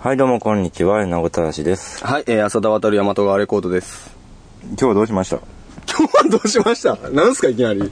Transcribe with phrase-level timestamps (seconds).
[0.00, 2.06] はい、どうもこんにちは、名古たらしです。
[2.06, 4.14] はい、えー、浅田渡る大和川レコードです。
[4.62, 5.40] 今日はどうしました？
[5.88, 6.94] 今日はどうしました？
[7.10, 7.80] なんすかいきなり。
[7.80, 7.90] 今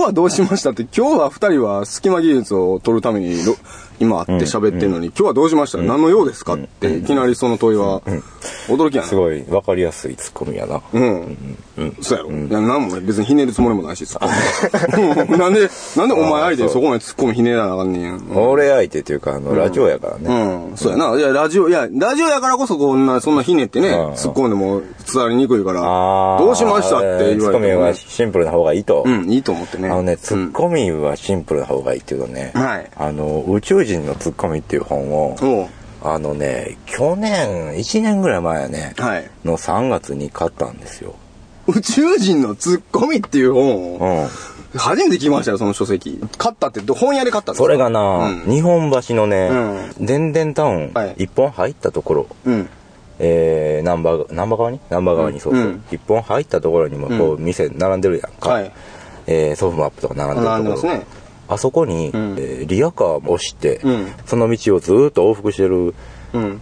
[0.00, 3.56] 日はどうしましたって、今日は二人は隙間技術を取るためにろ
[4.00, 6.54] 今会って喋ってんのに、今日はどうしました、何の用ですか？
[6.54, 8.02] って、いきなりその問いは、
[8.68, 9.08] 驚きやな。
[9.08, 10.80] すごいわかりやすいツッコミやな。
[10.92, 11.36] うん。
[12.00, 12.30] そうやろ。
[12.30, 18.12] いや、なんも別にひねるつもりもないし、ツッコミなんで、なんでお前相手にそこまでツッコミひねらなあかんねんや。
[18.14, 18.36] うん。
[18.36, 20.68] 俺相手っていうか、あの、ラジオやからね。
[20.70, 21.16] うん、そうやな。
[21.16, 24.12] いや、ラジオ、いや、ラジオやからこそこんな、そんなひねってね、うん。
[24.12, 26.98] 突っ込んでも伝わりにくいから、どうしました？
[26.98, 29.02] って言われてツッコミはシンプルな方がいいと。
[29.06, 29.88] うん、いいと思ってね。
[29.88, 32.90] あのね、ツッコミはシンプルな方がいいっていうとね、はい。
[32.96, 35.68] あの、宇宙人のツッコミっていう本を、
[36.02, 39.30] あのね、去年、1年ぐらい前やね、はい。
[39.44, 41.14] の3月に買ったんですよ。
[41.66, 44.28] 宇宙人のツッコミっていう本を、うん。
[44.78, 46.20] 初めて聞きましたよ、その書籍。
[46.36, 47.64] 買ったって、ど本屋で買ったんですか？
[47.64, 49.48] それがな、うん日本橋のね、
[49.98, 52.68] うでんでんタウン、はい一本入ったところ、うん。
[53.20, 54.80] えー、ナンバー、ナンバー側に？
[54.90, 58.50] ナンバー側にそうそう、うん一本入ったところにもこう、店並んでるやんか。
[58.50, 58.72] はい。
[59.26, 60.58] えー、ソフトマップとか並んでるところ。
[60.58, 61.06] 並んでますね。
[61.54, 65.94] あそこに、んえーリアカーを押して、うんその道をずーっと往復してる
[66.32, 66.60] うん。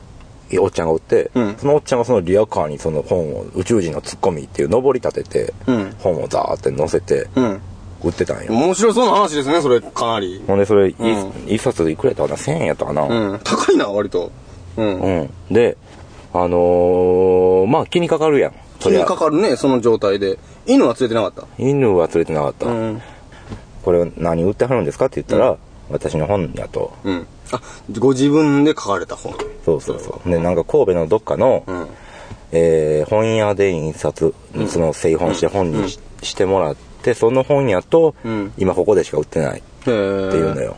[0.61, 7.61] おっちゃんがおって、うんそのおっちゃんがそのリアカーにその本を、宇宙人のツッコミっていう登り立てて、うん本をザーって載せて、うん。
[8.05, 8.53] 売ってたんよ。
[8.53, 10.43] 面白そうな話ですね、それ、かなり。
[10.47, 13.41] ほんで、それ、いうん一冊いくらやったかな ?1000 円やったかな、うん。
[13.45, 14.31] 高いな、割と。
[14.77, 15.01] うん。
[15.01, 15.31] うん。
[15.55, 15.77] で、
[16.35, 18.53] あのー、まあ気にかかるやん。
[18.81, 20.39] 気にかかるね、その状態で。
[20.67, 21.47] 犬は連れてなかった？
[21.59, 22.67] 犬は連れてなかった。
[22.67, 23.03] うん。
[23.83, 25.57] これ何売ってはるんですかって言ったら、
[25.91, 26.93] 私の本やと。
[27.05, 27.27] うん。
[27.53, 27.61] あ、
[27.99, 29.35] ご自分で書かれた本。
[29.65, 30.31] そうそうそう。
[30.31, 31.87] で、なんか神戸のどっかの、うん。
[32.53, 34.35] えー本屋で印刷、
[34.69, 39.61] その製本して本にし,、してもらって、その本屋と、うん今ここでしか売ってない。
[39.61, 40.77] っていうのよ。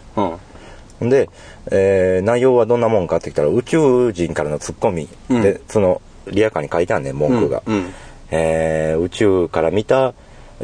[1.00, 1.08] うん。
[1.10, 1.28] で、
[1.70, 7.62] えー内容はどんなもんかって言ったら、宇宙人からのツッコミうんで、その、リアカーに書いてあんねん、文句が。
[7.66, 7.94] うんうん
[8.30, 10.14] えー宇宙から見た、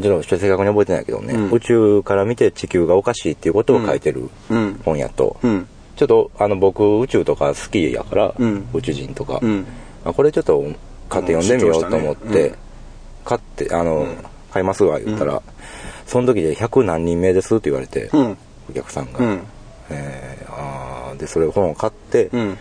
[0.03, 5.67] ちょっと正確に覚えてないけどね、うん宇宙から見て地球がおかしいっていうことを書いてるうん本やと、うん。
[5.97, 9.67] ちょっとあの僕宇宙とか好きやから、うん宇宙人とか、うん。
[10.05, 10.63] あこれちょっと
[11.09, 12.55] 買って読んでみようと思って、ねうん
[13.23, 14.07] 買ってあの、
[14.51, 15.43] 買いますわ言ったら、
[16.07, 18.37] その時で100何人目ですって言われて、うん。
[18.71, 19.43] お客さんが、うん。
[19.91, 22.59] えーあーでそれ本を買って、うん。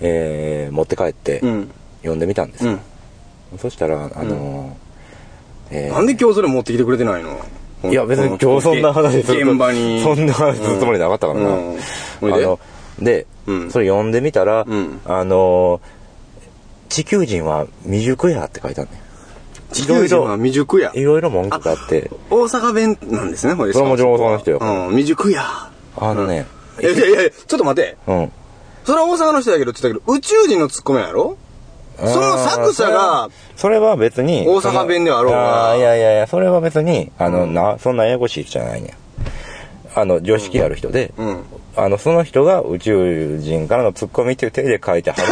[0.00, 1.70] えー持って帰って、うん。
[2.00, 2.78] 読んでみたんですよ、
[3.52, 3.58] うん。
[3.58, 4.85] そしたらあのー
[5.70, 7.38] えーなんで今日それ持ってきてくれてないの？
[7.90, 10.00] いや別に今日そんな話する現場に。
[10.02, 11.48] そんな話するつもりなかったからな。
[11.50, 11.78] うん
[12.20, 12.58] ほいであの、
[12.98, 15.80] で、うんそれ読んでみたら、うんあの、
[16.88, 19.00] 地球人は未熟やって書いてあるね。
[19.72, 20.92] 地球人は未熟や？
[20.94, 23.72] いろいろ文句があって、大阪弁なんですね、これ。
[23.72, 25.42] それはも大阪の人ようん、未熟や。
[25.96, 26.46] あのね、
[26.80, 27.96] いやいやいや、ちょっと待って。
[28.06, 28.32] うん。
[28.84, 31.36] それは大阪の人やけどって言ったけど、宇宙人のツッコミやろ？
[31.98, 35.70] その作者が、それは別に、大阪弁ではあろうが。
[35.72, 38.92] あーいやいやいや、それは別に、あの、な、そんなややこしい人じゃないねん。
[39.94, 41.42] あの、常識ある人で、うん。
[41.74, 45.22] あの、その人が宇宙人からのツッコミっていう手で書いてはる。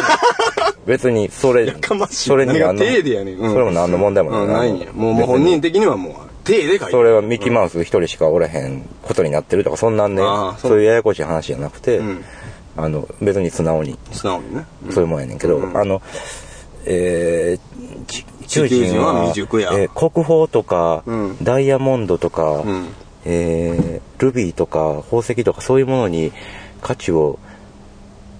[0.87, 1.75] 別に、それ。
[2.11, 3.39] それに何が何の手でやねん。
[3.39, 3.53] うん。
[3.53, 4.79] それも何の問題もうん、ないん。
[4.79, 4.87] や。
[4.93, 6.15] もう、本人的にはもう、
[6.45, 10.23] 手で書いてそれはミッキーマウス一人しかおらへんことになってるとか、そんなんね
[10.59, 10.79] そう。
[10.79, 12.25] いうややこしい話じゃなくて、うん。
[12.77, 14.65] あの、別に素直に、素直にね。
[14.91, 16.03] そういうもんやねんけど、あの、
[16.87, 19.71] えー、ち宇宙人地球人はは、未熟や。
[19.73, 21.37] えー国宝とか、うん。
[21.43, 22.89] ダイヤモンドとか、うん。
[23.25, 26.33] えールビーとか宝石とかそういうものに
[26.81, 27.39] 価値を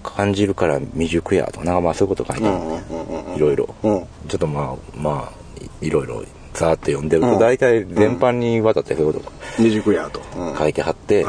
[0.03, 3.75] 感じるから未熟やとか、なんかまあそういうこと書いてある、いろいろ。
[3.83, 4.05] うん。
[4.27, 6.23] ちょっとまあ、まあ、いいろいろ
[6.53, 7.39] ざーっと読んでると、うん。
[7.39, 10.21] 大体全般にわたってそういうこと未熟やと。
[10.37, 10.57] うん。
[10.57, 11.25] 書いてはって。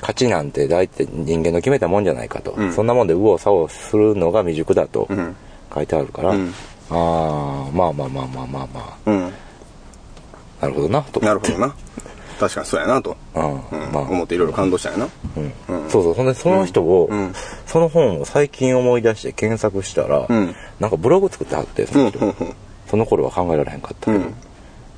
[0.00, 2.72] 価値なんて大体人間の決めたもんじゃないかと、うん。
[2.72, 5.06] そんなもんで右往左往するのが未熟だと。
[5.08, 5.36] うん
[5.72, 6.54] 書いてあるから、うん。
[6.90, 8.96] ああまあまあまあまあまあまあ。
[9.06, 9.32] うん。
[10.60, 11.20] なるほどなと。
[11.20, 11.74] なるほどな。
[12.38, 13.16] 確かにそうやなと。
[13.34, 13.92] うんうん。
[13.92, 15.08] まあ、思っていろいろ感動したんやな。
[15.36, 15.90] うん。
[15.90, 17.32] そうそうそんでその人を、うん。
[17.66, 20.54] その本を最近思い出して検索したら、うん。
[20.80, 22.54] なんかブログ作ってはってその人、うんうんうん。
[22.88, 24.34] その頃は考えられへんかったけど、うん。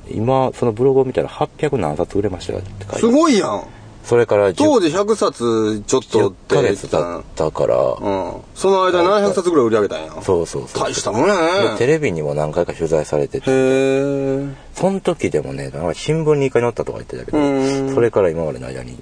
[0.09, 3.65] 今そのブログを見たら800何冊売れましたよって書いてすごいやん。
[4.03, 8.33] それから10当時100冊ちょっとっ10てヶ言ってたったから、うん。
[8.53, 10.11] その間700冊ぐらい売り上げたんや？
[10.21, 11.69] そうそうそう大したもんやね。
[11.71, 14.47] でテレビにも何回か取材されててへえ。
[14.73, 19.01] その時でもね、なんか新聞に一回載ったとか言ってたけどうん、それから今までの間に、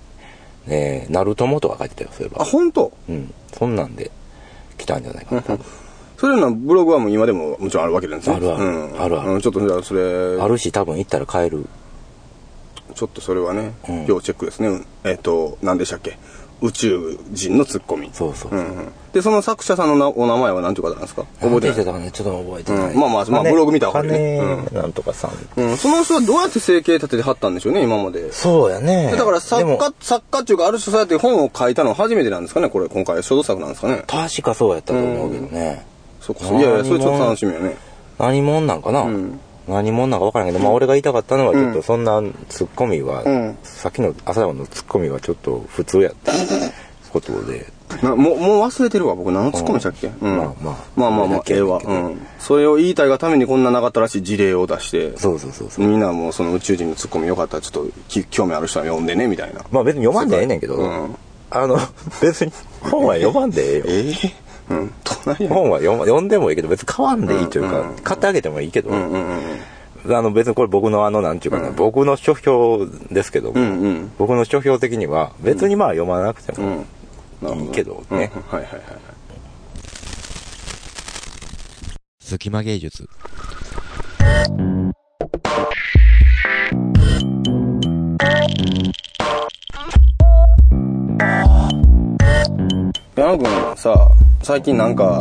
[0.67, 2.45] ね、ナルトモとか書いてたよ、そういえあ、ば。
[2.45, 2.91] 本当？
[3.09, 3.33] うん。
[3.53, 4.11] そんなんで
[4.77, 5.43] 来たんじゃないかな、
[6.17, 8.35] それのブログはもう今でももちろんあるわけなんですね。
[8.35, 11.65] あるあるうんあるあるうんちょっとじゃあそれ、あるし、多分行ったら買える。
[13.01, 14.67] ちょっとそれはね、うん要チェックですね。
[14.67, 16.19] うんえっ、と、何でしたっけ？
[16.61, 18.11] 宇宙人のツッコミ。
[18.13, 18.51] そうそう。
[18.51, 18.91] うんうん。
[19.11, 21.25] で、その作者さんのなお名前は何ていう方なんですか？
[21.39, 22.93] 覚えてないちょっと覚えてない。
[22.93, 24.39] うんまあまあまあブログ見たらわかるね
[24.69, 25.31] 金なんとかさん。
[25.59, 25.77] うん。
[25.77, 28.31] その人はどうやって生計立ててはったんでしょうね、今まで。
[28.31, 29.11] そうやね。
[29.17, 34.03] だから作家、作家っていうか、ある種そうやって本を書いたのは初めてなんですかね、これ、今回、書道作なんですかね。
[34.05, 35.83] 確かそうやったと思うけどね。
[36.19, 37.75] そっか、いやいや、それちょっと楽しみよね。
[38.19, 46.33] 何者なんかな、ん何者なんか分からんけど、まあ俺が言いたかったのはちょっとそんなツッコミは、んさっきの朝山のツッコミはちょっと普通やった
[47.11, 47.67] ことで、
[48.01, 49.31] なもう、もう忘れてるわ、僕。
[49.31, 50.07] 何のツッコミしたっけ？
[50.07, 50.37] うん。
[50.37, 51.81] まあまあまあまあまあ、ええわ。
[51.83, 52.25] うん。
[52.39, 55.85] それを言いたいがためにこんななかったらしい事例を出して、そうそうそうそう。
[55.85, 59.61] みんなもうその宇宙人のツッコミよかったらちょっとき興味ある人は読んでね、みたいな。
[59.71, 61.15] まあ別に読まんでええねんけど、うん
[61.49, 61.77] あの、
[62.21, 63.85] 別に本は読まんでええよ。
[63.87, 64.50] ええ？
[64.71, 64.93] うん。
[65.47, 69.25] 本は読んでもいいけど、別に買わんでいいというか、買ってあげてもいいけど、うんうん
[70.05, 70.15] うん。
[70.15, 76.85] あの別にこれ僕のあの、なんていうかな、僕の書評ですけども、うんうん僕の書評的には、別にまあ読まなくても
[77.55, 78.31] いいけどね。
[78.35, 78.81] うんはいはいはい。
[82.19, 83.09] 隙間芸術。
[93.15, 94.09] 矢野くんさ、
[94.41, 95.19] 最近なんか、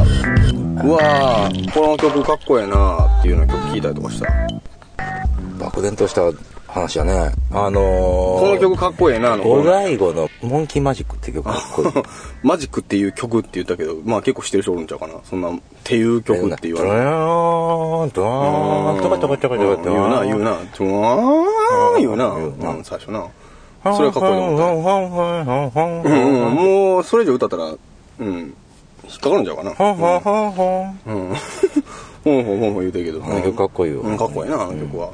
[0.85, 4.29] うわー、この曲かっこええなーっていうような曲聞いたりとかした？
[5.59, 6.23] 漠然とした
[6.69, 7.33] 話やね。
[7.51, 7.83] あのー、
[8.41, 11.89] この曲かっこええなーの五大悟のモンキーマジックって曲かっこいい。
[12.47, 15.15] マジックっていう曲って言ったけど、まあ結構知ってる人おるんちゃうかな。
[15.29, 15.53] そんな、っ
[15.83, 16.95] ていう曲って言われる。
[16.95, 20.57] ドーン、ドーン、トカトカトカトカ言うな、言うな。
[20.73, 22.37] ちょーん、言うな。
[22.37, 23.27] 言うなうん、最初な。
[23.83, 24.55] それがかっこいいと思
[25.69, 25.81] った。
[25.81, 27.79] うんうん、もう、それ以上歌ったら、う
[28.25, 28.55] ん、引
[29.11, 29.71] っかかるんちゃうかな。
[29.71, 29.77] うん。
[29.77, 30.21] ほんほん
[32.45, 33.25] ほんほん言うてるけど。
[33.25, 35.11] あの曲かっこいいようん、かっこいいな、あの曲は。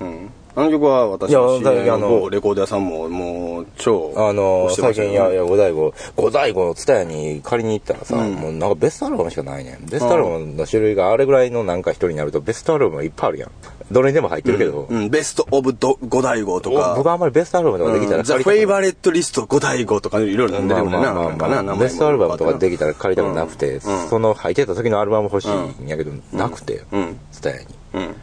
[0.00, 0.30] うん。
[0.54, 8.34] あの曲は私の知り合いのレコード屋さんも、もう、超、あの最近、いや、いや、五大悟、五大悟のツタヤに借りに行ったらさ、うん。
[8.34, 9.86] もうなんかベストアルバムしかないねん。
[9.86, 13.50] ベストアルバムの種類があれぐらいのなんか人になると、ベストアルバムがいっぱいあるやん。
[13.90, 23.80] どれにでも入ってるけど、うん、ベストオブド五大悟とか、僕はあんまりベストアルバムとかできたらザ・フェイバレットリスト五大悟とかいろいろ飲んでるなベストアルバムとかできたら借りたくなくて、うん。
[23.80, 27.18] その入ってた時のアルバム欲しいんやけど、なくて、うん。
[27.32, 27.66] ツタヤに。
[27.94, 28.14] うん。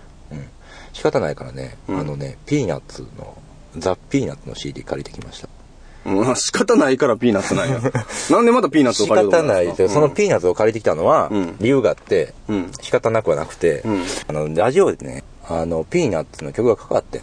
[0.96, 0.98] うん。
[0.98, 3.38] 仕方ないからね、うんあのね、ピーナッツの、
[3.78, 5.50] ザ・ピーナッツの CD 借りてきました。
[6.06, 7.80] うん、仕方ないからピーナッツなんや。
[8.30, 17.22] なんでまたピーナッツを仕借りようと方ないで、思ったんですかそのピーナッツを借りてきたのはうん、理由があって、うん仕方なくはなくて、うんあの、ラジオでね、あの、ピーナッツの曲がかかってん。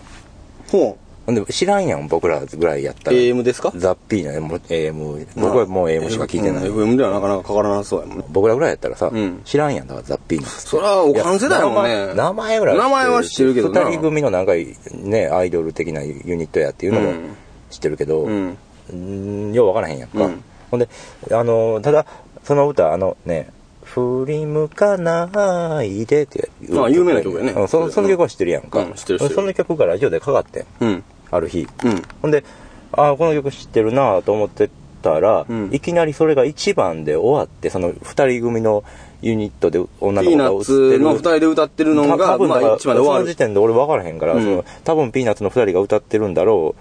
[0.69, 3.15] ほほんで、知らんやん、僕らぐらいやったう。
[3.15, 3.21] ら。
[3.21, 3.73] AM ですか？
[3.77, 6.67] ザ・ピーナッツ、もう AM、僕はもう AM しか聞いてない。
[6.69, 8.25] うん FM ではなかなかかからなそうやもんね。
[8.31, 10.69] 僕らぐらいやったらさ、うん知らんやん、だからザ・ピーナッツって。
[10.69, 17.37] それはおかん世代やもんね名前ぐらい名前は知ってるけどな二人組のなんかね、アイドル的なユニットやっていうのもうん
[17.71, 20.25] 知ってるけど、ようわからへんやんか。
[20.25, 20.43] うん
[20.73, 20.89] ほんで、
[21.31, 22.07] あの、ただ、
[22.45, 23.51] その歌、あのね、
[23.85, 28.87] 振り向かないでっていうあ有名な曲やねうんその曲は知ってるやんか。
[28.97, 31.05] その曲がラジオでかかってん。
[31.33, 31.67] ある日。
[31.85, 32.03] うん。
[32.21, 32.45] ほんで、
[32.93, 34.71] ああ、この曲知ってるなと思って
[35.03, 38.85] たら、うんいきなりそれが1番で終わって、その二人組の
[39.23, 40.65] ユニットで女の子が映ってる。
[40.65, 43.37] ツの二人で歌ってるのたが、多分ま番で終わるその時。
[43.37, 46.77] 点で俺分からへんから、うんその多分ピーナッツの二人が歌ってるんだろ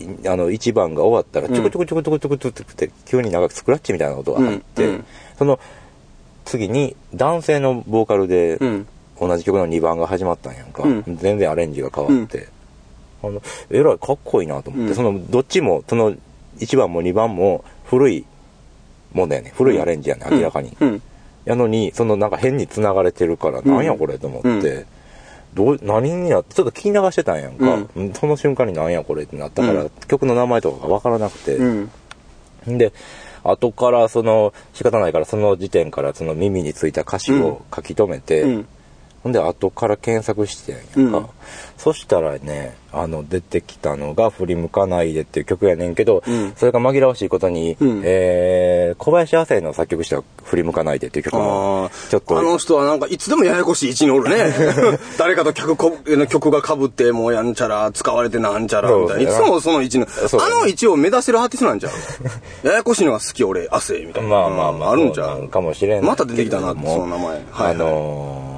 [0.00, 5.00] ういあの1番が終わったらちょこちょこちょこちょこちょこちょこって急になんかスクラッチみたいな音が入って、
[5.38, 5.60] その
[6.44, 8.86] 次に男性のボーカルでうん。
[9.20, 12.48] 同じ曲の2番が始まったんやんか、うん全然アレンジが変わって、
[13.28, 14.94] あのえらいかっこいいなと思って、うん。
[14.94, 16.14] そのどっちもその
[16.58, 18.26] 1番も2番も古い
[19.12, 19.52] もんだよね。
[19.56, 21.02] 古いアレンジやね、明らかに、うん。
[21.44, 24.86] やのに、そのなんか変に繋がれてるから、なんやこれと思って、うん。
[25.54, 27.86] どう、何になって、ちょっと聞き流してたんやんか。
[27.94, 28.12] うん。
[28.12, 29.90] その瞬間になんやこれってなったから、うん。
[30.08, 31.90] 曲の名前とかがわからなくて、うん。
[32.66, 32.92] で、
[33.44, 38.68] 後からその、仕方ないからその時点からその耳についた歌詞を書き留めて、うん。
[39.24, 41.18] ほんで後から検索してんやんか。
[41.18, 41.26] うん。
[41.78, 46.52] そしたらね、あの、出てきたのが振り向かないでっていう曲やねんけど、うん。
[46.56, 48.02] それが紛らわしいことに、うん。
[48.04, 54.54] えー、小林亜生の作曲した振り向かないでっていう曲あもあ、、ちょっと、あの人はなんかいつでもややこしい位置におるね。
[55.18, 59.30] 誰かと客この曲が被ってもうやんちゃら、使われてなんちゃら、みたいな。
[59.30, 60.40] いつもその位置の、そう。
[60.42, 61.88] あの位置を目指せるアーティストなんちゃ
[62.62, 62.66] う？
[62.68, 64.28] ややこしいのが好き俺、亜生みたいな。
[64.28, 65.48] まあまあまあ、あるんちゃそう？
[65.48, 67.28] かもしれないまた出てきたなその名前。
[67.50, 67.70] はい。
[67.72, 68.53] あのー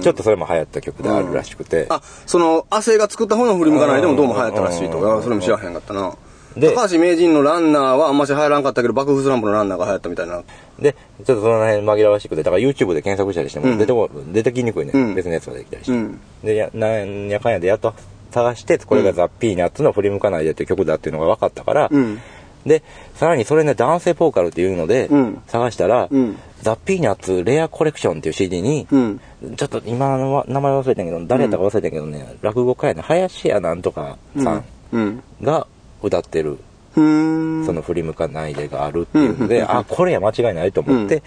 [0.00, 4.98] ちょっとそれも流行った曲であるらしくて、あ、その、亜生が作った方の振り向かないでもどうも流行ったらしいと。
[4.98, 6.14] うんあそれも知らへんかったな。
[6.56, 10.42] で高橋名人のランナーはあんまし流行らんかったけど、爆風スランプのランナーが流行ったみたいな。
[10.80, 15.92] で、ちょっとその辺紛らわしくて、だから YouTube で検索したりしてもうん出てこ、出てきにくいね、うん別のやつができたりして。
[15.92, 17.94] うんで、や、なんやかんやでやっと
[18.32, 22.20] 探して、これがザ・ピーナッツの振り向かないでっていう曲だっていうのが分かったから、うん。
[22.66, 22.82] で、
[23.14, 29.20] さらにそれね、男性ボーカルっていうのでうん、探したら、うんザ・ピーナッツレアコレクションっていう CD に、うん。
[29.56, 35.22] ちょっと今のわ名前忘れたけど、誰やったか忘れたけどね、落語家やね、林家なんとかさんうん。
[35.42, 35.66] が
[36.02, 36.58] 歌ってる、
[36.94, 37.66] ふーん。
[37.66, 41.22] その振り向かないでがあるっていうので、うんあ、これや間違いないと思って、うん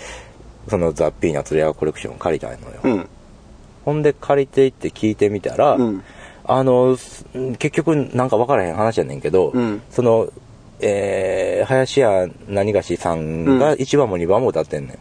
[0.67, 2.79] そのザ・ピーナッツレアコレクションを借りたのよ。
[2.83, 3.09] うん。
[3.83, 6.03] ほんで借りていって聞いてみたら、うん
[6.45, 7.25] あの、す
[7.57, 10.29] 結局なんか分からへん話やねんけど、うんその、
[10.79, 14.99] えー、林家何がしさんが1番も2番も歌ってんねん。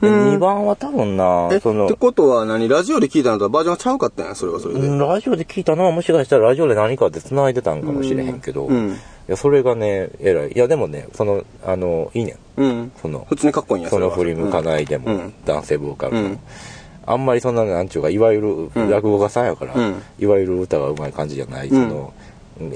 [0.00, 0.34] でうん。
[0.34, 2.68] 2番は多分なえ、、そのって、ことは何？
[2.68, 4.80] ラジオで聞いたのとはバージョンがちゃうかったんや、それはそれで。
[4.80, 8.90] うんラジオで聞いたのはもしかしたらラジオで何かで繋いでたんかもしれへんけど、うん。
[8.90, 10.52] いや、それがね、えらい。
[10.52, 12.62] いや、でもね、その、あの、いいねん。
[12.62, 12.92] うん。
[13.00, 15.34] その普通にかっこいいんや、その振り向かないでも、うん。
[15.44, 16.38] 男性ボーカルの、うん。
[17.06, 18.90] あんまりそんななんちゅうかいわゆるうん。
[18.90, 20.02] 落語家さんやから、うん。
[20.18, 22.12] いわゆる歌がうまい感じじゃない、その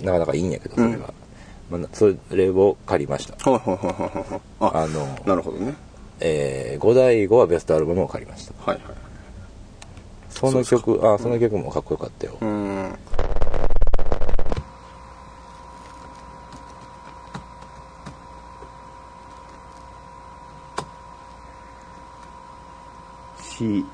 [0.03, 1.13] なかなかいいんやけどそれが、
[1.71, 3.51] まあ、それを借りました。
[3.51, 4.41] はいはいはいはいはい。
[4.61, 5.75] あ、あの、なるほどね。
[6.25, 8.97] えー、五代五はベストアルバムを借りましたはいはい。
[10.29, 12.99] その曲あその曲もかっこよかったよ、うーん。
[23.63, 23.85] C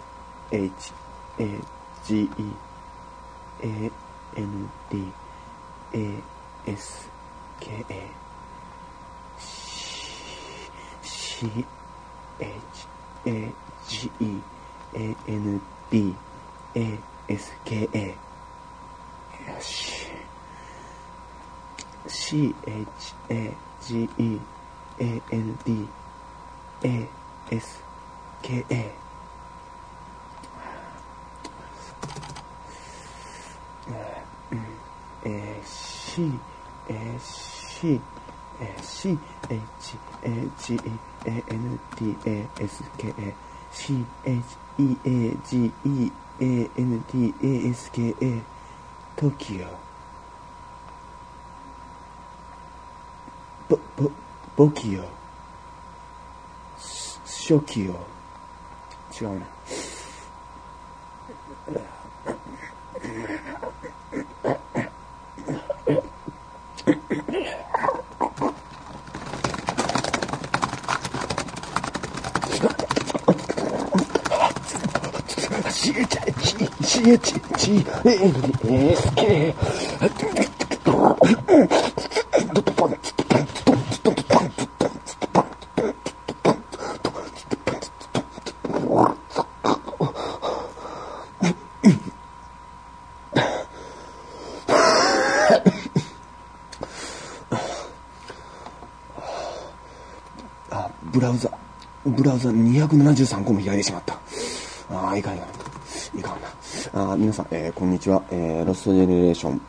[0.50, 0.92] H
[1.38, 1.61] A
[2.06, 2.28] G E
[3.62, 3.90] A
[4.37, 5.12] N D
[5.92, 6.23] A
[6.66, 7.11] S
[7.61, 8.11] K A
[11.02, 11.47] C
[12.40, 12.49] H
[13.26, 13.52] A
[13.87, 14.40] G E
[14.94, 16.14] A N D
[16.75, 18.14] A S K A よ
[19.61, 20.06] し
[22.06, 24.40] C H A G E
[25.00, 25.88] A N D
[26.85, 27.09] A
[27.50, 27.82] S
[28.40, 29.09] K A
[35.25, 36.30] えー、C、
[36.88, 38.00] えー、C、
[38.61, 39.18] えー、C、
[39.50, 40.80] H、A、G、
[41.26, 43.35] A、N、D、A、S、K、A、
[43.70, 44.42] C、H、
[44.78, 48.42] E、A、G、E、A、N、D、A、S、K、A、
[49.28, 49.66] トキオ。
[53.68, 54.11] ボ、ボ、
[54.56, 55.04] ボキオ。
[56.78, 57.92] ショキオ。
[59.20, 59.47] 違うな。
[76.82, 79.54] C H H G A N D S K
[100.70, 101.50] あ、ブラウザ、
[102.06, 104.14] ブラウザ273個も開いてしまった。
[104.90, 106.18] ああ、いかんいかん。
[106.18, 106.48] いかんな。
[106.94, 108.22] あー皆さん、えーこんにちは。
[108.30, 109.60] えーロストジェネレーション、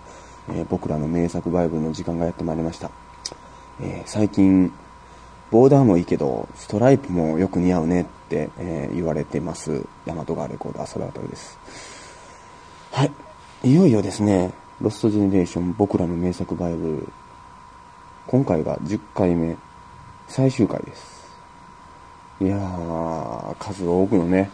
[0.50, 2.92] えー僕らの名作バイブルの時間がやってまいりました。
[3.82, 4.72] え最近、
[5.50, 9.84] ボーダーもいいけど、ストライプもよく似合うねって、え言われてます。
[10.06, 11.58] ヤマトガーレコーダー、ソラートルです。
[12.92, 13.12] はい。
[13.64, 17.08] いよいよですね、ロストジェネレーション、僕らの名作バイブル、
[18.28, 19.58] 今回が10回目、
[20.28, 21.36] 最終回です。
[22.42, 24.52] いやー、数多くのね、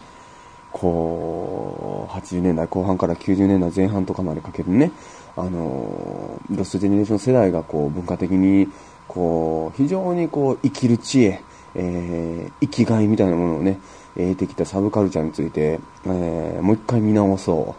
[0.78, 4.92] こう、80年代後半から90年代前半とかまでかけるね、
[5.34, 8.68] あの、ロストジェネレーション世代がこう、文化的に、
[9.08, 11.40] こう、非常にこう、生きる知恵、
[11.76, 13.80] えー、生きがいみたいなものをね、
[14.16, 17.74] 得てきたサブカルチャーについて、えー、もう一回見直そ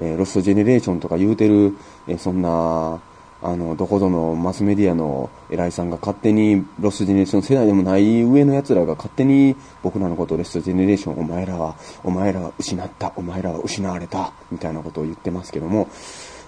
[0.00, 0.02] う。
[0.02, 1.76] えー、ロストジェネレーションとか言うてる、
[2.06, 2.98] えーそんな、
[3.40, 15.88] あの、どこぞのマスメディアの偉いさんが勝手にロスジェネレーション世代でもない上の奴らが勝手に僕らのことをロストジェネレーションお前らは、お前らは失った、お前らは失われた、みたいなことを言ってますけども、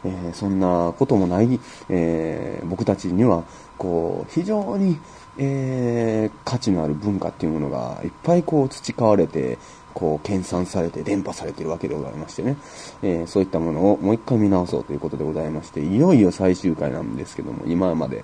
[0.04, 3.44] えーそんなこともない、えー僕たちには、
[3.78, 4.99] こう、非常に、
[5.42, 9.56] えー価値のある文化っていうものがいっぱいこう培われて、
[9.94, 12.56] こう、研鑽されて伝播されているわけでございましてね、
[13.02, 18.23] えーそういったものをもう一回見直そうということでございまして、いよいよ最終回なんですけども、今まで、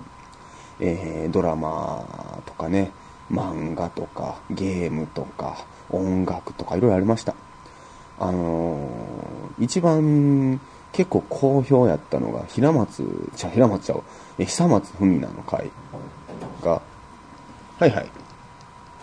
[0.79, 2.05] えードラマ
[2.45, 2.91] とかね、
[3.31, 7.33] 漫画とか、ゲームとか、音楽とかいろいろありました。
[8.19, 10.59] あのー一番
[10.91, 13.03] 結構好評やったのが、平松、
[13.35, 14.03] じゃ平松ちゃう、
[14.37, 15.71] え、久松文奈の回
[16.63, 16.81] が、
[17.79, 18.09] はいはい。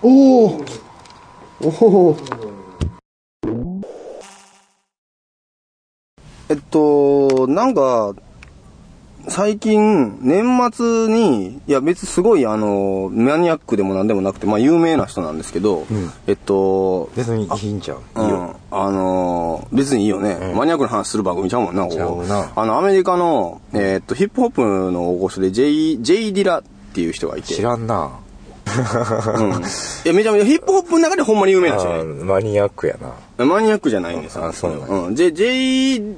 [0.03, 0.65] おお
[1.63, 1.69] お
[2.11, 2.17] お
[6.51, 8.15] えっと、なんか、
[9.29, 15.87] 最近、年末に、いや別にすごいあの、マニアックでもなんでもなくて、まあ有名な人なんですけど、
[16.27, 18.01] えっと、別にいいんちゃう？
[18.17, 18.25] うん。
[18.27, 18.57] いいよ。
[18.71, 22.53] あのー別にいいよね、マニアックな話する番組ちゃうもんな、こちゃこうな。
[22.55, 26.63] あの、アメリカの、えーっと、ヒップホップの大御所で、ジェイ、ジェイ・ディラっ
[26.93, 27.55] ていう人がいて。
[27.55, 28.11] 知らんな。
[28.67, 29.63] うん。
[29.63, 29.65] い
[30.05, 32.23] や、めちゃめちゃヒップホップの中でほんまに有名な人ね。
[32.23, 32.97] あマニアックや
[33.39, 33.45] な。
[33.45, 34.47] マニアックじゃないんですよ。
[34.47, 35.15] あそうなんやうん。
[35.15, 36.17] ジェ、ジェイ、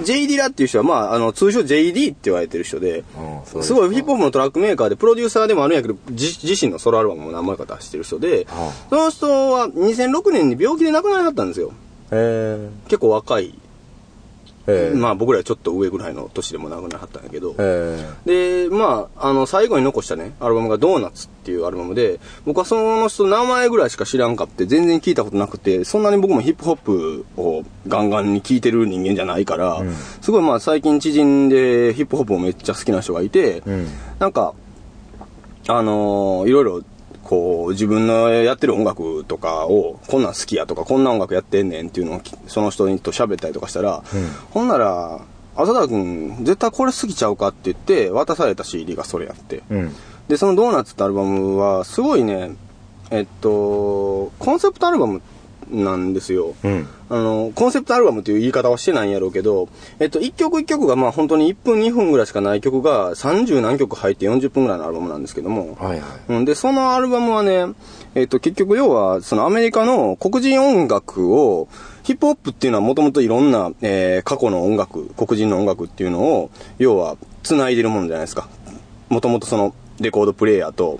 [0.00, 3.02] ジェイ・ディラっていう人は、まあ、あの、通称 JD って言われてる人で、
[3.46, 11.72] すすごいヒップホップのトラックメーカーで、プロデューサーでもあるんやけど、自自身のソロアルバムも何枚か出してる人で、あその人は2006年に病気で亡くなりはったんですよ。
[12.10, 13.54] え結構若い。
[14.66, 14.96] ええ。
[14.96, 29.82] まあ僕らちょっと上ぐらいの年でも亡くなりはったんやけど、えで、まあ、あの、最後に残したね、アルバムがドーナツっていうアルバムで、僕はその人名前ぐらいしか知らんかって、全然聞いたことなくて、そんなに僕もヒップホップをガンガンに聞いてる人間じゃないから、
[30.20, 33.86] すごいまあ最近知人でヒップホップをめっちゃ好きな人がいて、うん。
[34.18, 34.54] なんか、
[35.68, 36.82] あのーいろいろ、
[37.26, 44.04] こう、自分のやってる音楽とかを、こんなん好きやとか、こんな音楽やってんねんっていうのをき、その人にと喋ったりとかしたら、
[44.50, 45.20] ほんなら、
[45.56, 49.62] 浅田君、絶対これ好きちゃうかって言って、渡された CD がそれやって。
[49.70, 49.94] うん。
[50.28, 52.54] で、そのドーナツってアルバムは、すごいね、
[53.10, 55.20] えっと、コンセプトアルバム
[55.70, 56.54] なんですよ。
[56.62, 56.88] うん。
[57.08, 66.32] あの、コンセプトアルバムという言い方はしてないんやろうけど、えっと、一曲一曲がまあ本当に1分2分ぐらいしかない曲が30何曲入って40分ぐらいのアルバムなんですけども、はいはい。
[66.32, 67.66] うん、で、そのアルバムはね、
[68.14, 71.68] えっと、結局要は、そのアメリカの黒人音楽を、
[72.02, 78.48] ヒップホップっていうのはもともといろんな、えー過去の音楽、黒人の音楽っていうのを、要は、繋いでるものじゃないですか。
[79.08, 80.98] もともとその、レコードプレイヤーと、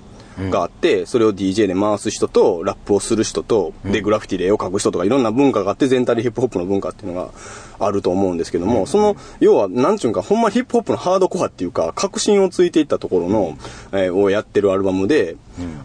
[0.50, 7.30] があって、それを DJ で回す人と、ラップをする人と、で、グラフィティで絵を描く人とか、いろんな文化があって、全体でヒップホップの文化っていうのが
[7.78, 13.58] あると思うんですけども、その、要は、なんちゅうんか、ほんまヒップホップのハードコアっていうか、革新をついていったところの、
[13.92, 15.36] えーをやってるアルバムで、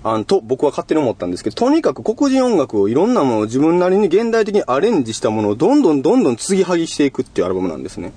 [0.04, 8.12] あの、と、僕は勝手に思ったんですけど、とにかく黒人音楽をいろんなものを自分なりに現代的にアレンジしたものをどんどんどんどん継ぎはぎしていくっていうアルバムなんですね。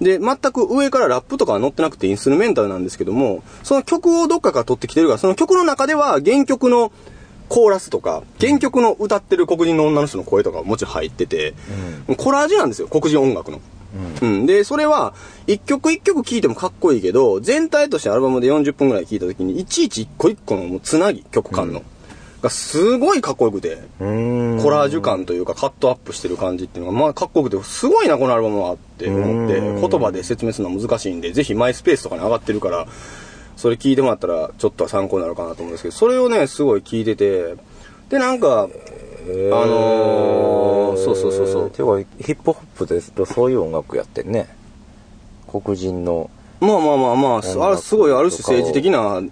[0.00, 6.92] で、全く上からラップとかは載ってなくてインストゥルメンタルなんですけども、その曲をどっかから取ってきてるから、その曲の中では原曲の
[7.48, 11.54] コーラスとか、原曲の歌ってる黒人の女の人の声とかももちろん入ってて、
[12.16, 13.60] コラージュなんですよ、黒人音楽の。
[14.22, 14.46] うん。
[14.46, 15.14] で、それは、
[15.46, 21.82] 一曲一曲聴いてもかっこいいけど、全体としてアルバムで40分ぐらい聴いた時に、いちいち一個一個のもうつなぎ、曲間の。
[22.44, 23.78] がすごいかっこよくて。
[23.98, 24.04] コ
[24.70, 32.86] ラージュ感というかカットアップしてる感じっていうのがまあかっこよくてすごいなこのアルバムはって思ってうん言葉で説明するのは難しいんでぜひマイスペースとかに上がってるから
[33.56, 37.56] それ聞いてもらったらちょっとは参考になるかなと思うんですけどそれをねすごい聞いてて
[38.08, 38.68] でなんか
[39.28, 44.46] えあのーそうそうそうそうていうか、ヒップホップですとそういう音楽やってんね。
[45.48, 46.30] 黒人の。
[46.60, 49.22] まあまあまあまああれすごいある種政治的な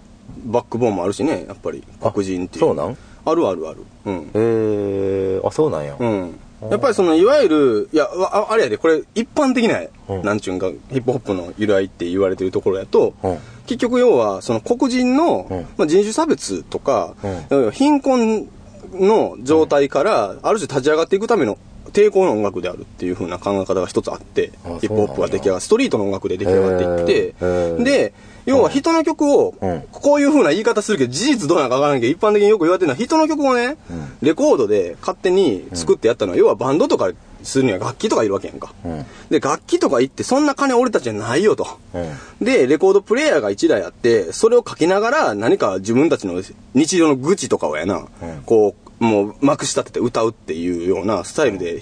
[0.45, 2.65] バックボーンもあるしねやっぱり黒人っていう。
[2.65, 2.97] そうなん？
[3.25, 3.79] あるあるある。
[4.05, 4.31] うん。
[4.33, 5.95] えー、あ、そうなんや。
[5.97, 6.39] うん。
[6.69, 10.23] やっぱりその、いわゆる、いや、ああれやで、これ、一般的な、うん。
[10.23, 13.37] なんちゅうんか、ヒップホップの由来って言われてるところやと、うん。
[13.65, 15.61] 結局要は、その黒人の、うん。
[15.77, 17.15] まあ、人種差別とか、
[17.49, 18.49] う貧困
[18.93, 21.57] の状態から、ある種立ち上がっていくための
[21.91, 28.13] 抵抗の音楽であるっていう風な考え方が一つあってあ、ヒップホップが出来上がる、ストリートの音楽で出来上がっていってで、
[28.45, 33.77] 要は人の曲をうん、こういう風な言い方するけど、事実どうなのかわからないけど、一般的によく言われてるのは、人の曲をね、
[34.21, 37.11] レコードで勝手に作ってやったのは、要はバンドとか
[37.43, 38.73] するには楽器とかいるわけやんか。
[38.85, 39.05] うん。
[39.29, 41.67] で、楽器とか行って、そんな金俺たちじゃないよと。
[41.93, 42.45] うん。
[42.45, 46.41] で、レコードプレイヤーが1台あって、それをかけながら何か自分たちの
[46.73, 51.81] 日常の愚痴とかをやな、うんこう、もうまくし立てて歌うっていうようなスタイルで、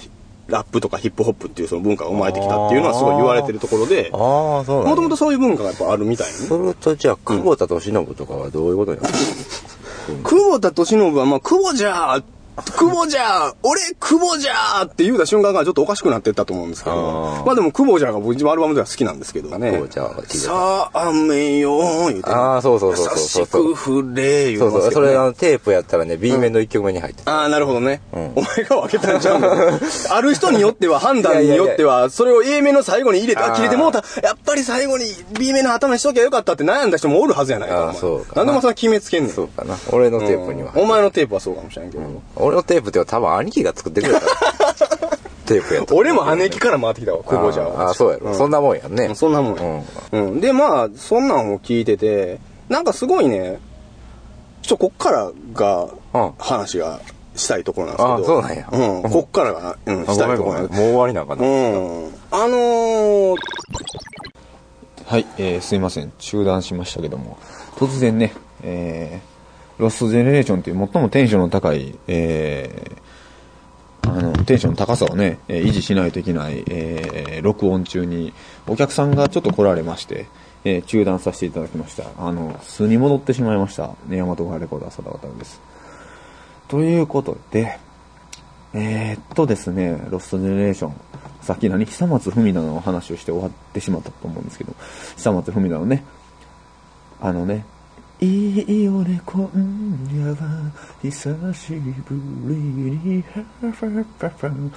[0.51, 6.33] ラップとかヒップホップっていうその文化が生まれてきたっていうのはすごい言われてるところで、もともとそういう文化がやっぱあるみたいね。
[6.33, 9.13] それとじゃあ、久保田敏信とかはどういうことになる
[10.23, 12.25] 久保田敏信は、まあ、久保じゃー久
[12.89, 19.71] 保じゃー俺久保じゃーって言うた瞬間がちょっとおかしくなってったと思うんですけど、まあでも久保じゃーが僕一番アルバムでは好きなんですけどね。
[19.71, 22.35] 久保じゃーがさあ、雨よー言うてね。
[22.35, 25.07] あーそうそうそうそう優しく振れー言そううそう、てますけど、ね。
[25.07, 27.31] それあのテープやったらね、B 面の1曲目に入ってた。
[27.39, 28.01] ああ、なるほどね。
[28.13, 29.49] んお前が分けたんちゃうんだ
[30.11, 34.03] ある人によっては、判断によっては、それを A 面の最後に入れて、あ、切れてもうた。
[34.21, 35.05] やっぱり最後に
[35.39, 37.75] B 面の頭にしときゃよかったって悩んだ人もおるはずやないか。
[37.75, 39.33] あーお前そうかなんでもそんな決めつけんねん。
[39.33, 39.77] そうかな。
[39.91, 40.81] 俺のテープにはうん。
[40.83, 42.03] お前のテープはそうかもしれんけど。
[42.41, 44.21] 俺のテープっては多分兄貴が作ってくれた
[45.45, 45.95] テープやった。
[45.95, 47.65] 俺も姉貴から回ってきたわ、久保じゃん。
[47.67, 48.33] あーあー、そうやろ。
[48.33, 49.05] そんなもんやんね。
[49.05, 49.83] うんそんなもんや。
[50.13, 50.39] うん。
[50.41, 53.59] で、まあ、そんなんを聞いてて、なんかすごいね、
[54.61, 56.99] ちょ、こっからがうん、話が
[57.35, 58.39] したいところなんですけど。
[58.39, 58.67] あそうなんや
[59.03, 59.09] うん。
[59.11, 60.33] こっからが、うん、あした。
[60.33, 61.43] いところなんもう終わりなんかな。
[61.43, 62.13] うん。
[62.31, 63.35] あのー、
[65.05, 66.13] はい、えーすいません。
[66.19, 67.37] 中断しましたけども、
[67.77, 69.30] 突然ね、えー、
[69.81, 78.31] ロストジェネレーションという最もテンションの高い、えー、あの、テンションの高さをね、維持しないといけない、えー、録音中に、
[78.67, 80.27] お客さんがちょっと来られまして、
[80.65, 82.03] えー中断させていただきました。
[82.19, 83.95] あの、素に戻ってしまいました。
[84.07, 85.59] ね、大和川レコーダー佐田渡です。
[86.67, 87.79] ということで、
[88.75, 90.93] えー、っとですね、ロストジェネレーション。
[91.41, 91.85] さっき何？
[91.85, 94.75] 久松文奈の話をして終わってしまったと思うんですけど、
[95.17, 96.05] 久松文奈のね、
[97.19, 97.65] あのね、
[98.23, 99.49] いいよね、今
[100.13, 104.71] 夜は、久しぶりに、ハファファファ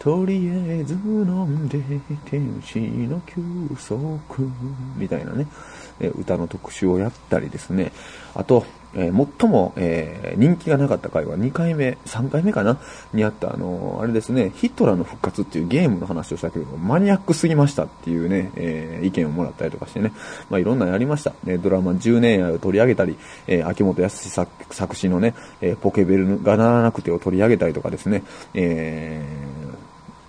[0.00, 1.80] とりあえず飲んで、
[2.24, 3.40] 天使の休
[3.76, 4.50] 息、
[4.96, 5.46] みたいなね、
[6.16, 7.92] 歌の特集をやったりですね、
[8.34, 12.78] あと、えー最も、えー人気がなかった回は2回目、3回目かな？
[13.12, 20.12] にあった、あのーあれですね、ヒトラーの復活っていうゲームの話をしたけど、マニアックすぎましたっていうね、え意見をもらったりとかしてね、
[20.50, 21.32] まあいろんなやりました。
[21.44, 28.22] ね、ドラマ10年愛を取り上げたり、え秋元康作作詞のね、えポケベルがならなくてを取り上げたりとかですね、
[28.54, 29.57] えー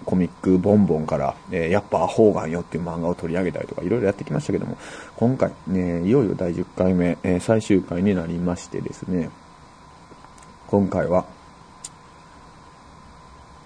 [0.10, 4.76] コミックボンボンから、えーやっぱアホーガンよっていう漫画を取り上げたりとかいろいろやってきましたけども、
[5.18, 9.30] 今回、ね、いよいよ第10回目、えー最終回になりましてですね、
[10.66, 11.26] 今回は、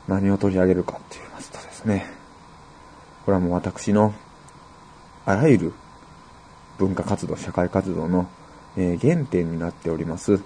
[0.09, 2.07] 何を取り上げるかって言いますとですね、
[3.25, 4.13] これはもう私の、
[5.25, 5.73] あらゆる
[6.77, 8.27] 文化活動、社会活動の、
[8.75, 10.41] えー原点になっております、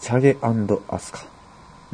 [0.00, 1.33] チャゲアスカ。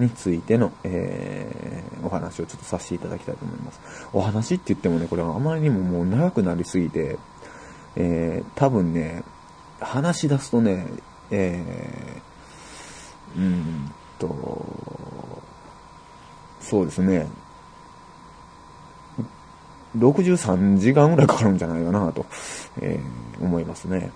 [0.01, 3.81] についての、えーお話をちょっとさせていただきたいと思います。
[4.15, 7.19] お話って言ってもね、これはあまりにももう長くなりすぎて、
[7.97, 9.23] えー多分ね、
[9.81, 10.87] 話し出すとね、
[11.31, 14.67] えー、うんと、
[16.61, 17.29] そうですね、
[19.99, 22.25] 63時間ぐらいかかるんじゃないかなと、
[22.81, 24.11] えー思いますね。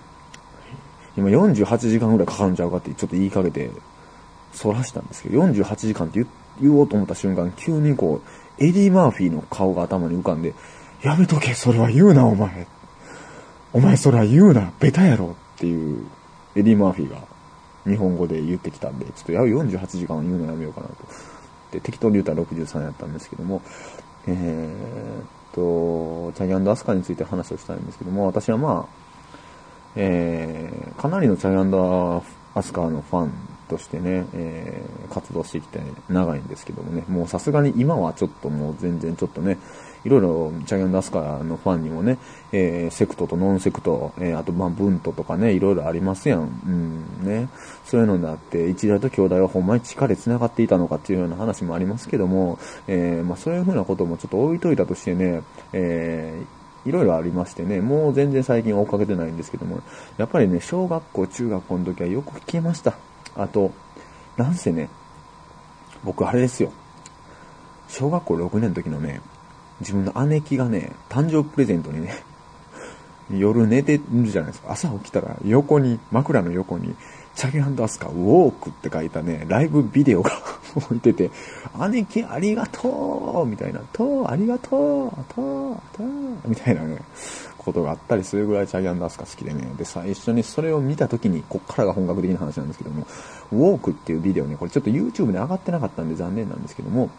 [1.17, 3.69] 今48時間ぐらいかかるんちゃうかってちょっと言いかけて、
[4.55, 6.27] そらしたんですけど、48時間って言
[6.61, 8.21] 言おうと思った瞬間、急にこ
[8.59, 10.53] う、エディ・マーフィーの顔が頭に浮かんで、
[11.03, 12.67] やめとけ、それは言うな、お前。
[13.73, 16.05] お前それは言うな、ベタやろっていう、
[16.55, 17.17] エディ・マーフィーが
[17.85, 20.95] 日本語で言ってきたんで、ちょっとや48時間は言うのやめようかなと。
[21.71, 23.61] で、適当に言ったら63やったんですけども、
[24.27, 28.95] えーっと、チャギアン・アスカについて話をしたいんですけども、私はまあ、
[29.97, 32.23] えーかなりのチャイ
[32.55, 33.31] アスカのファン
[33.67, 39.57] としてね、えー活動してきて長いんですけどもね、もうさすがに今はちょっともう全然ちょっとね、
[40.03, 42.17] いろいろチャイアンダスカのファンにもね、
[42.51, 46.41] えーセクトとノンセクト、えーあとまあブントとかね、いろいろありますやん。
[46.41, 47.49] うん、ね。
[47.85, 59.81] そういうのであって、日大と京大はほんまに力で繋がっていたのかっていうような話もありますけども、えーまあそういうふうなこともちょっと置いといたとしてね、えーいろいろありましてね、もう全然最近追っかけてないんですけども、
[60.17, 62.93] やっぱりね、小学校、中学校の時はよく聞けました。
[63.35, 63.71] あと、
[64.37, 64.89] なんせね、
[66.03, 66.71] 僕あれですよ。
[67.87, 69.21] 小学校6年の時のね、
[69.79, 72.23] 自分の姉貴がね、誕生日プレゼントにね、
[73.29, 74.71] 夜寝てるじゃないですか。
[74.71, 76.95] 朝起きたら横に、枕の横に、
[77.35, 80.31] チャゲアスカウォークって書いたね、ライブビデオが
[80.75, 81.31] 置いてて、
[81.89, 87.01] 姉貴ありがとうみたいな、とうありがとうとうとうみたいなね、
[87.65, 93.07] ことがあったりするぐらいチャゲアンダスカ好きでね、で、最初にそれを見た時に、こっからが本格的な話なんですけども、
[93.51, 97.09] ウォークっていうビデオね、これちょっと YouTube で上がってなかったんで残念なんですけども、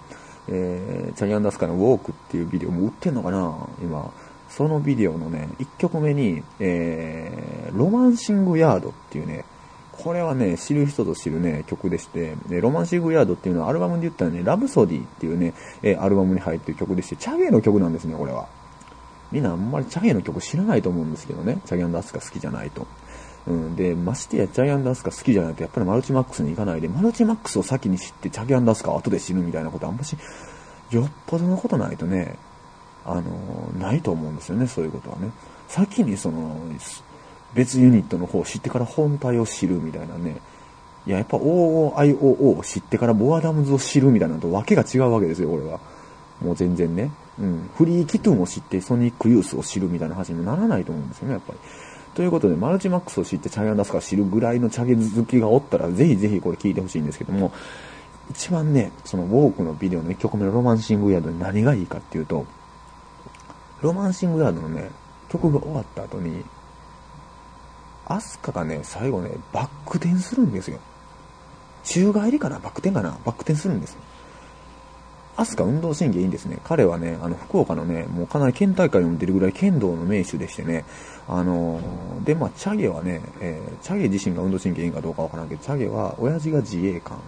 [0.49, 4.11] えー、チャギアンダスカのウォークっていうビデオも売ってんのかな今。
[4.49, 9.45] そのビデオのね、1曲目に、えー、ロマンシングヤードっていうね、
[9.93, 18.47] これはね、知る人ぞ知るね、曲でして、でロマンシングヤードっていうのはアルバムで言ったらね、ラブソディっていうね、えアルバムに入ってる曲でして、チャゲの曲なんですね、これは。
[19.33, 22.87] みんなあんまりチャゲの曲知らないと思うんですけどね、チャゲアンダスカ好きじゃないと。
[23.47, 30.17] うん、で、ましてやジャイアンダスカ好きじゃないと、やっぱりマルチマックスに行かないで、マルチマックスを先に知って、チャギアンダスカを後で知るみたいなことあんまし、
[30.91, 32.37] よっぽどのことないとね、
[33.05, 33.23] あの
[33.79, 35.31] ないと思うんですよね、そういうことはね。
[35.69, 36.57] 先にその、
[37.55, 40.39] 別ユニットの方を知ってから本体を知るみたいなね。
[41.07, 45.79] いや、やっぱ OOIOO を知ってからボアダムズを知るみたいなのとわけが違うわけですよ、これは。
[46.43, 47.13] もう全然ね。
[47.39, 47.71] うん。
[47.75, 51.59] フリーキトゥンを知ってソニックユースを知るみたいな話にもならないと思うんですよね、やっぱり。
[52.15, 57.53] ということで、マルチマックスを知ってチャゲアンダスカを知るぐらいのチャゲ好きがおったら、ぜひぜひこれ聞いてほしいんですけども、
[58.31, 62.47] 一番ね、そのウォークのビデオの1曲目のロマンシングヤードに何がいいかっていうと、
[63.83, 64.91] ロマンシングヤードのね、
[65.29, 66.43] 曲が終わった後に、
[68.07, 70.79] アスカがね、最後ね、バック転するんですよ。
[71.85, 72.59] 宙返りかな？
[72.59, 73.11] バック転かな？
[73.25, 74.01] バック転するんですよ。
[75.37, 76.59] アスカ運動神経いいんですね。
[76.65, 80.85] 彼はね、あの、福岡のね、もうかなり県大会にも出るぐらい剣道の名手でしてね、
[81.29, 87.19] あのーで、まあ、チャゲはね、えーチャゲ自身が運動神経いいかどうかわからんけど、チャゲは親父が自衛官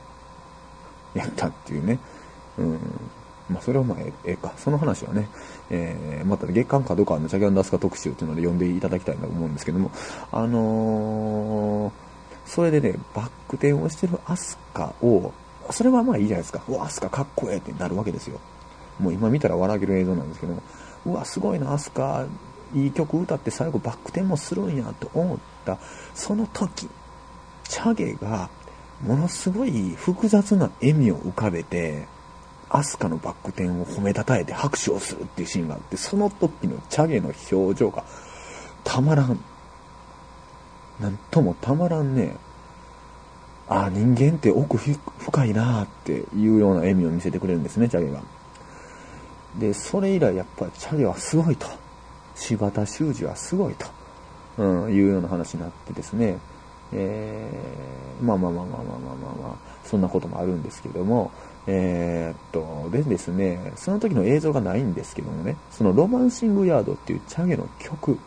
[1.15, 1.99] やったっていうね、
[2.57, 2.79] うん。
[3.51, 4.53] まあ、それはまあ、ええか。
[4.57, 5.29] その話はね、
[5.71, 9.91] えー、また月間かどうかのチャゲアンダースカ特集っていうので読んでいただきたいなと思うんですけども、
[10.33, 12.09] あのー
[12.49, 15.33] それでね、バック転をしてるアスカを、
[15.71, 16.63] それはまあいいじゃないですか。
[16.69, 18.41] うわ、アスカかっこええってなるわけですよ。
[18.99, 20.63] もう今見たら笑ける映像なんですけども、
[21.07, 22.27] うわ、すごいな、アスカ、
[22.75, 25.79] いい曲歌って最後バック転もするんやと思った、
[26.15, 26.89] その時、
[27.65, 28.51] チャゲが、
[29.07, 32.07] ものすごい複雑な笑みを浮かべて、
[32.71, 38.05] アスカのバック転を褒めたたえて拍手をするっていうシーンがあって、その時のチャゲの表情が
[38.85, 39.39] たまらん。
[41.01, 42.37] なんともたまらんね。
[43.69, 48.23] ああ、人間って奥深いなっていうような笑みを見せてくれるんですね、チャゲが。
[49.59, 51.67] で、それ以来やっぱりチャゲはすごいと。
[52.35, 53.87] 柴田修二はすごいと、
[54.59, 56.39] うん、いうような話になってですね、
[56.93, 61.33] えー、まあまあまあまあまあまあまあ、まあ、そんなこともあるんですけども、
[61.67, 68.19] えー、っと、でですね、その時の映像がないんですけどもね、そのロマンシングヤードっていうチャゲの曲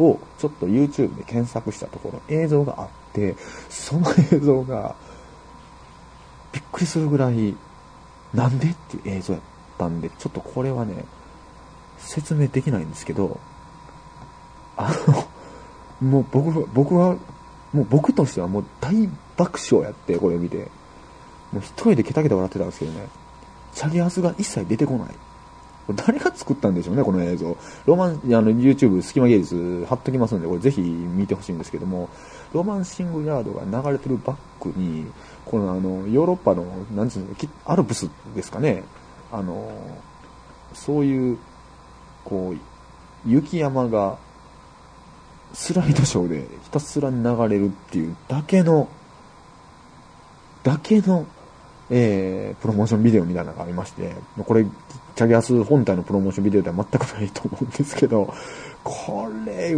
[0.00, 3.36] をちょっと YouTube で検索したところ映像があって、
[3.68, 4.96] その映像が
[6.52, 7.54] びっくりするぐらい、
[8.34, 9.42] なんでっていう映像やっ
[9.78, 11.04] たんで、ちょっとこれはね、
[11.98, 13.38] 説明できないんですけど、
[14.76, 14.92] あ
[16.00, 17.16] の、もう僕は、僕は、
[17.72, 20.68] もう僕としてはもう大爆笑やって、これ見て。
[21.52, 23.08] もう一人でケタケタ笑ってたんですけどね、
[23.74, 25.08] チャゲアスが一切出てこない。
[25.90, 27.56] これ誰が作ったんでしょうね、この映像。
[27.84, 32.08] ロマン、あの、YouTube、隙間芸術貼っときますんで、これぜひ見てほしいんですけども、
[32.52, 35.06] ロマンシングヤードが流れてるバックに、
[35.44, 37.26] このあの、ヨーロッパの、なんつうの、
[37.64, 38.84] アルプスですかね、
[39.32, 39.72] あの、
[40.72, 41.38] そういう、
[42.24, 44.16] こう、雪山が、
[45.52, 48.88] スライドショーでひたすら流れるっていうだけの、
[50.62, 51.26] だけの、
[51.90, 54.14] えー、プロモーションビデオみたいなのがありまして、
[54.46, 54.64] これ、
[55.16, 58.32] チャゲアス本体のプロモーションビデオでは全くないと思うんですけど、
[58.84, 59.74] これ、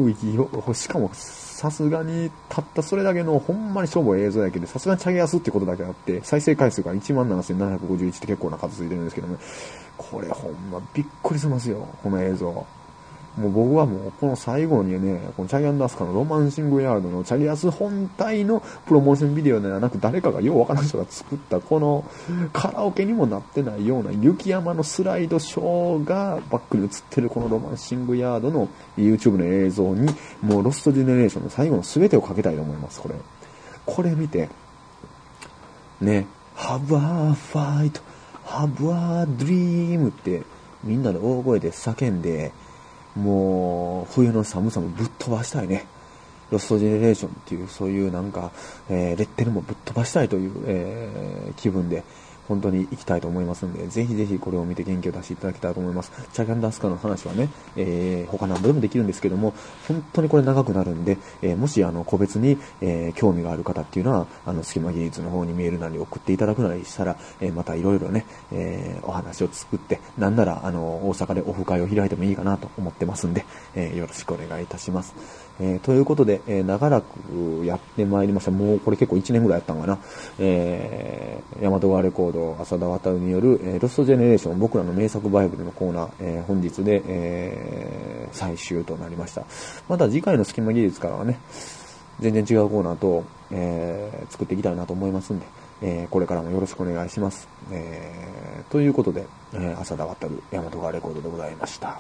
[0.75, 9.37] しかも、さすがに、たったそれだけの、ほんまにしょぼ映像やけど、さすがにチャゲアスってことだけあって、再生回数が17,751って結構な数ついてるんですけどね、
[9.97, 12.67] これほんまびっくりしますよ、この映像。
[13.37, 22.05] もう僕はもうこの最後にね、このチャギアンダースカのロマンシングヤードのチャギアス本体のプロモーションビデオではなく誰かがようわからん人が作ったこの
[22.53, 28.69] カラオケにもなってないような雪山のスライドショーがバックに映ってるこのロマンシングヤードの
[28.99, 33.15] YouTube の映像にもうロストジェネレーションの最後の全てをかけたいと思います、これ。
[33.87, 34.51] これ見て、
[36.03, 38.01] ね、Have a fight,
[38.45, 40.43] have a dream って
[40.85, 42.53] みんなで大声で叫んで、
[43.17, 45.87] もう、冬の寒さもぶっ飛ばしたいね。
[46.51, 48.53] ロストジェネレーションっていう、そういうなんか、
[48.89, 52.05] えーレッテルもぶっ飛ばしたいという、えー気分で、
[52.49, 56.13] 本当に行きたいと思いますんで、ぜひぜひこれを見て元気を出していただきたいと思います。
[56.33, 59.55] チャギャンダスカの話はね、えー他何度でもできるんですけども、
[59.89, 75.15] 本当にこれ長くなるんで、えーもしあの、個別に、えー興味がある方っていうのは、あの、隙間技術の方にメールなり送っていただくなりしたら、えまたいろいろね、えお話を作って、なんなら、あの、大阪でオフ会を開いてもいいかなと思ってますんで、えよろしくお願いいたします。
[75.61, 78.51] えーということで、えー長らくやってまいりました。
[78.51, 79.99] もうこれ結構1年ぐらいやったんかな。
[80.39, 89.45] えー、ヤマト川レコード、浅田渡による、えーロストジェネレーション、僕らの名作バイブルのコーナー、えー本日で、えー最終となりました。
[89.89, 91.39] また次回の隙間技術からはね、
[92.21, 95.47] 全然違うコーナーと、えー作っていきたいなと思いますんで、
[95.83, 97.47] えーこれからもよろしくお願いします。
[97.71, 101.99] えーということで、えー浅田渡る、ヤマト川レコードでございました。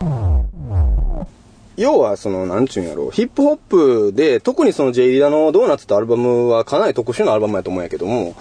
[1.76, 8.35] 要は、その、なんちゅうんやろ、ヒップホップで、特にその J リーダーのドーナツってアルバムはかなり特殊なアルバムやと思うんやけども、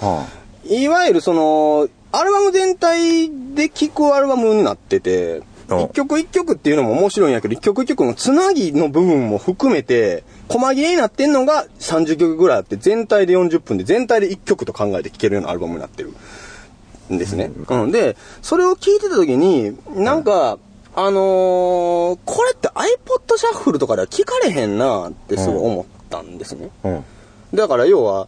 [0.66, 16.12] いわゆるその、アルバム全体で聴くアルバムになってて、うん一曲一曲っていうのも面白いんやけど、一曲一曲のつなぎの部分も含めて、細切れになってんのが30曲ぐらいあって、全体で40分で、全体で1曲と考えて聴けるようなアルバムになってる
[17.10, 17.52] んですね。
[17.70, 17.92] うん。
[17.92, 20.58] で、それを聞いてた時に、なんか、
[20.96, 26.70] あのーこれって iPod シャッフルとかでは聞かれへんなってすごい思ったんですね。
[26.84, 27.04] うん。
[27.54, 28.28] だから要は、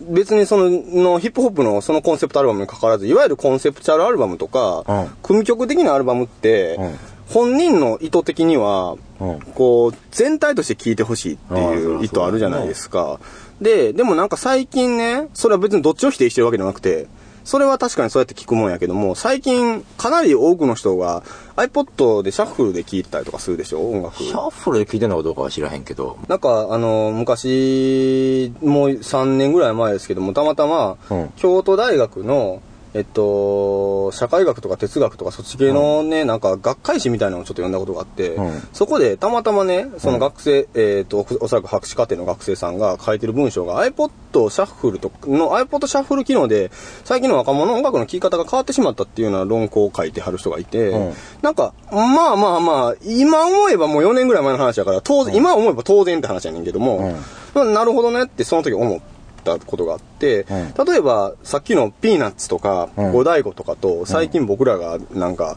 [0.00, 6.98] 別にその、のヒップホップのそのコンセプトアルバムに関わらず、いわゆるコンセプチャルアルバムとか、うん組曲的なアルバムって、うん
[7.32, 13.20] 本人の意図的には、うんこう、全体として聴いてほしいっていう意図あるじゃないですか。
[13.58, 17.06] で、でもなんか最近ね、それは別にどっちを否定してるわけじゃなくて、
[17.44, 21.22] それは確かにそうやって聞くもんやけども、最近かなり多くの人が
[21.56, 23.80] iPod でシャッフルで聴いたりとかするでしょ？
[23.90, 24.16] 音楽。
[24.22, 26.18] シャッフルで聞いてんのかどうかは知らへんけど。
[26.28, 32.62] なんか、あの、昔、もう3年ぐらい前ですけども、たまたま、うん京都大学の、
[32.94, 38.60] えっと、社会学とか哲学とかそっち系のね、なんか学会誌みたいなのをちょっと読んだことがあって、うん。
[38.72, 46.70] そこでたまたまね、その学生、えっと、おおそらく博士課程の学生さんが書いてる文章が iPod シャッフルとの iPod シャッフル機能で
[47.04, 51.14] 最近の若者の音楽の聴き方が変わってしまったっていうような論考を書いてはる人がいて、うん。
[51.40, 57.16] なんか、まあまあまあ、今思えばもう4年ぐらい前の話だから、当然、今思えば当然って話やねんけども、
[57.54, 59.00] なるほどねってその時思っ
[59.42, 63.12] たことがあって、う例えばさっきのピーナッツとか、うん。
[63.12, 65.56] 五大悟とかと、最近僕らがなんか、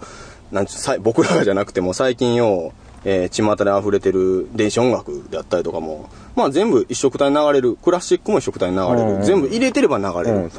[0.52, 9.16] なんちゅうさい僕らがじゃなくても最近よう、えー、巷で溢れてる電子音楽であったりとかも、まあ全部一色体に流れる、クラシックも一色体に流れる、うん。
[9.18, 10.50] うん全部入れてれば流れる、うん。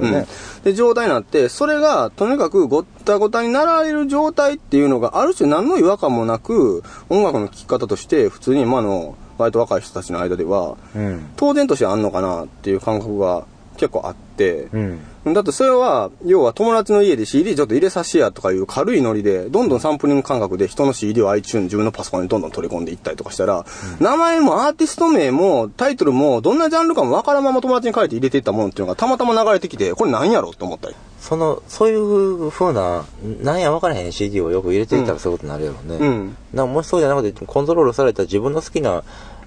[0.00, 0.26] うん。
[0.64, 11.30] で、状態になって、それが、とにかくごったごたになられる状態っていうのが、ある種何の違和感もなく、音楽の聴き方として、普通に今の、割と若い人たちの間では、うん。
[11.36, 13.46] 当然としてあんのかなっていう感覚が
[13.76, 15.34] 結構あって、うん。
[15.34, 23.64] だってそれは、要は友達の家で CD ちょっと入れさせやとかいう軽いノリで、どんどんサンプリング感覚で人の CD を iTunes 自分のパソコンにどんどん取り込んでいったりとかしたら、
[24.00, 30.96] 名前もアーティスト名もタイトルもどんなジャンルかもわからんまま友達に書いて入れていったものっていうのがたまたま流れてきて、これ何やろと思ったり。
[31.26, 33.04] その、そういう風な、
[33.42, 35.96] なんや分からへん CD をよく入れていったらそういうことになるやろうね。
[35.96, 36.36] うん。
[36.54, 39.02] なんかもしそうじゃなくて、コントロールされた自分の好きな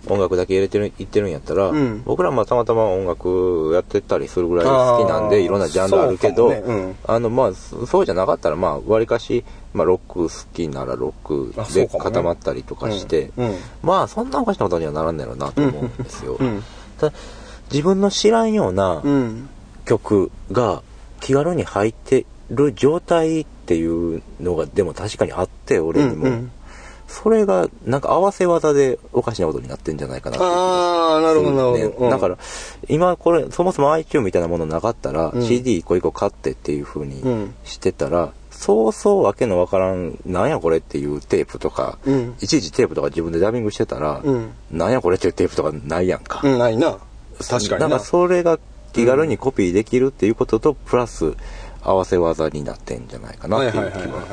[0.07, 2.03] 音楽だけ入れてる、言ってるんやったら、うん。
[2.03, 6.57] 僕らもたまたま音楽やってたりするぐらい好きなんで、いろんなジャンルあるけど、ね。
[6.57, 6.95] うん。
[7.07, 13.49] あの、まあ、そそうじゃなかったら、まあ、割かし、まあ、ロック好きならロックで固まったりとかして、うん。
[13.51, 13.57] うん。
[13.83, 16.37] まあ、そんなおかしなことにはならんだろうなと思うんですよ。
[17.71, 19.47] 自分の知らんようなうん。
[19.85, 20.83] 曲が
[21.19, 26.51] 気軽に入ってる状態っていうのがでも確かにあって俺にも、うんうん。
[27.09, 32.05] それがなんか合わせ技でおかしなことになってんじゃないかなああ、なるほど、なるねほど。
[32.05, 32.09] うん。
[32.11, 32.37] だから、
[32.87, 35.43] 今これ、そもそも iTunes みたいなものなかったら、うん。
[35.43, 37.55] CD 一個一個買ってっていう風にうん。
[37.63, 42.35] してたら、そうそうわけのわからん、なんやこれっていうテープとか、うん。
[42.41, 44.51] いちいちテープとか自分でダビングしてたら、うん。
[44.71, 46.41] なんやこれっていうテープとかないやんか。
[46.43, 46.97] うん、ないな。
[47.39, 47.87] 確かにな。
[47.87, 48.59] なんかそれが
[48.93, 51.33] 気軽にコピーできるっていうことと、プラス
[51.81, 54.23] 合わせ技になってんじゃないかなっていう気は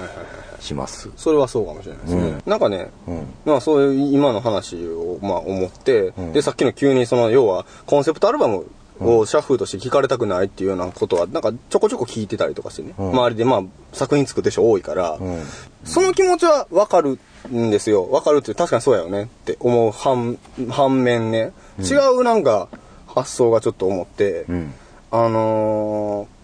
[0.60, 1.10] します。
[1.16, 2.38] それはそうかもしれないですね。
[2.46, 3.26] なんかね、うん。
[3.44, 8.66] まあそういう今の話をまあ思って、うんでさっきの急にその要はコンセプトアルバム
[8.98, 15.42] をシャッフルとして聞かれたくないっていうようなことはなんかちょこちょこ聞いてたりとかしてね、うん周りでまあ作品作ってる人多いから、うん。
[15.84, 18.10] その気持ちはわかるんですよ。
[18.10, 20.38] わかるって確かにそうやよねって思う反
[20.70, 22.68] 反面ね、違うなんか
[23.16, 24.74] 発想がちょっと思って、うん。
[25.10, 26.36] あのー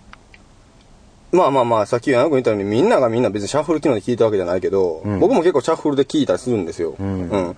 [1.36, 5.18] まあまあまあ、さっき柳君言ったように、みんながみんな別にシャッフル機能で聞いたわけじゃないけど、うん。
[5.18, 6.94] 僕も結構シャッフルで聞いたりするんですよ。
[6.98, 7.56] うん。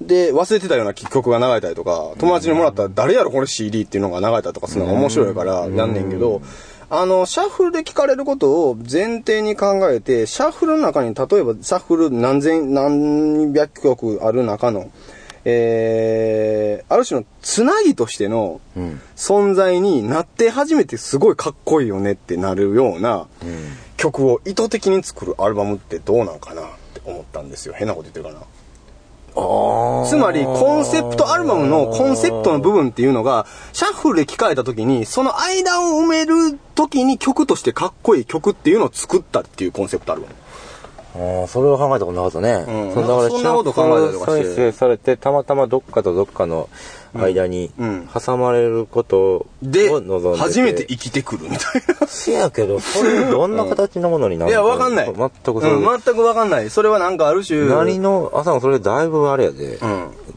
[0.00, 6.42] で、忘れてたような曲が流れたりとか、友達にもらったら誰やろこれ CD っていうのが流れたりとかするのが面白いからやんねんけど、
[6.90, 14.90] あの、シャッフルで聞かれることを前提に考えて、シャッフルの中に、例えばシャッフル何千、何百曲ある中の、
[15.44, 19.00] えー、ある種のつなぎとしてのうん。
[19.16, 23.72] 存在になって初めてすごいかっこいいよねってなるようなうん。
[23.96, 27.74] 曲を意図的に作るアルバムってどうなんかなって思ったんですよ。
[27.76, 28.46] 変なこと言ってるかな。
[29.34, 40.34] つまり、コンセプトアルバムのコンセプトの部分っていうのが、シャッフルで聞かれた時に、その間を埋める時に曲としてかっこいい曲っていうのを作ったっていうコンセプトアルバム。
[41.14, 42.64] ああ、それは考えたことなかったね。
[42.66, 46.68] うんそからそんなこと考えたりとかして再生されて、たまたまどっかとどっかの
[47.14, 52.06] 間にうん挟まれることをで望んでて。、初めて生きてくるみたいな。
[52.06, 55.06] せやけど、それどんな形のものになるいや、わかんない。
[55.06, 56.70] 全くそれ、うん、全くわかんない。
[56.70, 57.66] それはなんかある種。
[57.66, 59.78] 何の、朝のそれだいぶあれやで、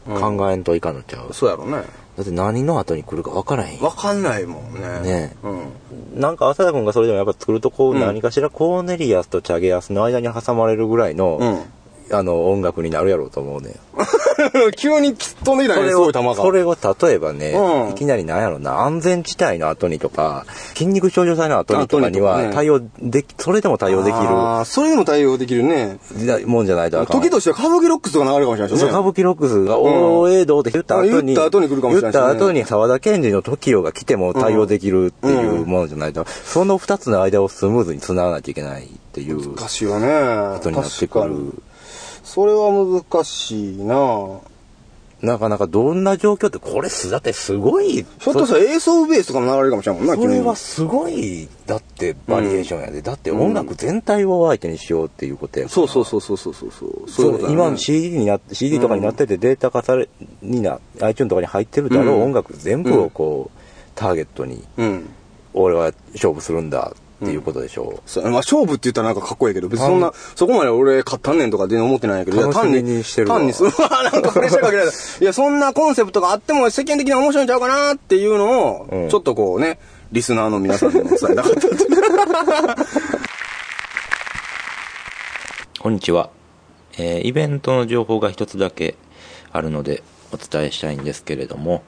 [0.06, 0.36] うん。
[0.38, 1.32] 考えんといかんのちゃう。
[1.32, 1.84] そうやろうね。
[2.16, 5.00] だって何の後に来るか分からへんやんわかんないもんね。
[5.02, 6.20] ねうん。
[6.20, 11.62] なんか浅田君がそれでもやっぱ作るとこう、うん何かしらコーネリアスとチャゲアスの間に挟まれるぐらいの、うん。
[12.12, 13.72] あの音楽になるやろうと思うねん
[14.76, 16.34] 急に飛んできたね、すごい球が。
[16.34, 20.44] それを例えばね、うんいきなりなんやろな、安全地帯の後にとか、
[20.74, 25.98] 筋肉症状剤の後にとかには対応でき、それでも対応できあーそれでも対応できるね。
[26.16, 27.20] るもんじゃないとあかん。
[27.22, 28.88] 時としては歌舞伎ロックスとか流れるかもしれないしね。
[28.88, 40.56] 歌舞伎ロックスが、おーえーどうって言った後に、言った後に来るかもしれないしね言った後に沢田研二の TOKIO が来ても対応できるっていうものじゃないと、その二つの間をスムーズに繋がなきゃいけないっていう難しいよね。
[40.56, 41.54] ことになってくる。
[42.36, 44.40] それは難しいな。
[45.22, 53.00] なかなかどんな状況って、これす、だってすごい、ひょっとしたらエースオブベースとかの流れかもしれんもんな、それ君はすごい、だってバリエーションやで。
[53.00, 55.74] だって音楽全体を相手にしようっていうことやから。
[55.74, 57.38] そうそうそうそうそうそうそう。
[57.38, 57.48] ね。
[57.48, 60.10] 今の CD にな CD とかになっててデータ化され、
[60.42, 63.58] にな、iTunes とかに入ってるだろう、うん音楽全部をこう、
[63.94, 65.08] ターゲットに、うん。
[65.54, 68.24] 俺は勝負するんだっていうことでしょそう。
[68.24, 73.38] まあ、勝負って言ったらなんかかっこいいけど、別にそんな、そこまで俺勝ったんねんとか全然思ってないんやけど、いや単楽しみにしてるわ。
[73.38, 73.72] 単にす、 うわ
[74.12, 74.92] なんかプレッシャーかけられた。
[75.20, 79.08] いや、そんなコンセプトがあっても世間的には面白いんちゃうかなっていうのを、うん。
[79.08, 79.78] ちょっとこうね、
[80.12, 81.58] リスナーの皆さんにも伝えたかった。
[81.58, 81.96] っていう。
[85.80, 86.30] こんにちは。
[86.98, 88.94] えーイベントの情報が一つだけ
[89.52, 90.02] あるので
[90.32, 91.82] お伝えしたいんですけれども、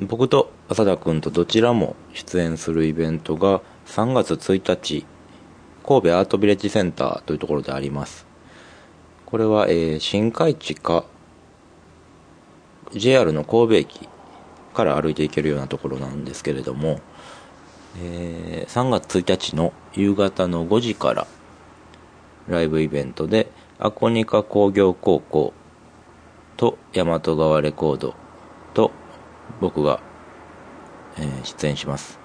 [0.00, 5.04] 僕と浅田くんとどちらも出演するイベントが3月1日、
[5.86, 8.26] 神戸アートビレッジセンターというところであります。
[9.26, 11.04] これは、えー新海地か
[12.92, 14.08] JR の神戸駅
[14.72, 17.00] から歩いて行けるようなところなんですけれども、
[18.02, 21.26] えー3月1日の夕方の5時から
[22.48, 25.52] ライブイベントでアコニカ工業高校
[26.56, 28.14] と大和川レコード
[28.72, 28.90] と
[29.60, 30.00] 僕が、
[31.16, 32.18] えー出演します。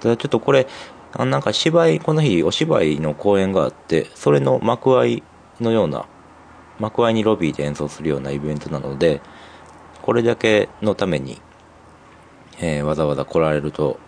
[0.00, 0.66] ただちょっとこれ
[1.12, 5.22] あなんか芝居この日お芝居の公演があってそれの幕間
[5.60, 6.06] のような
[6.78, 9.22] 幕間にロビーで演奏するようなイベントなので
[10.02, 11.40] これだけのために、
[12.58, 13.98] えーわざわざ来られると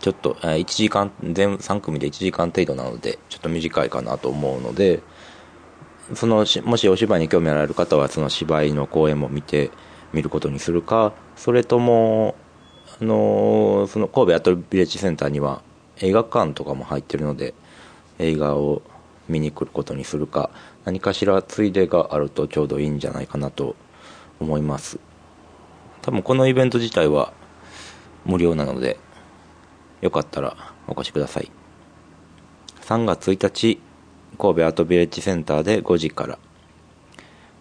[0.00, 5.02] ちょっと、えー1時間、全3組で1時間程度なので、ちょっと短いかなと思うので、
[6.14, 9.70] その、もしお芝居に興味あられる方は、その芝居の公演も見て
[10.12, 12.34] みることにするか、それとも、
[13.00, 15.62] あのその神戸アートビレッジセンターには
[15.98, 17.54] 映画館とかも入ってるので、
[18.18, 18.82] 映画を
[19.28, 20.50] 見に来ることにするか、
[20.84, 23.76] 何かしらついでがあるとちょうどいいんじゃないかなと
[24.40, 24.98] 思います。
[26.02, 27.32] 多分このイベント自体は
[28.24, 28.98] 無料なので、
[30.00, 30.56] よかったら
[30.88, 31.50] お越しください。
[32.82, 33.80] 3月1日、
[34.38, 36.38] 神戸アートビレッジセンターで5時から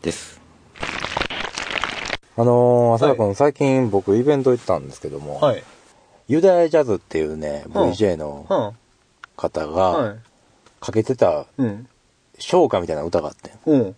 [0.02, 0.39] です。
[2.40, 5.64] あのー、浅田君、最近僕イベント行ったんですけども、はい。
[6.30, 8.74] ユダヤジャズっていうね、うん VJ のは
[9.36, 10.16] 方はが
[10.80, 11.46] かけてたい。
[11.58, 11.88] うん。
[12.38, 13.96] 唱歌みたいな歌があって、うん。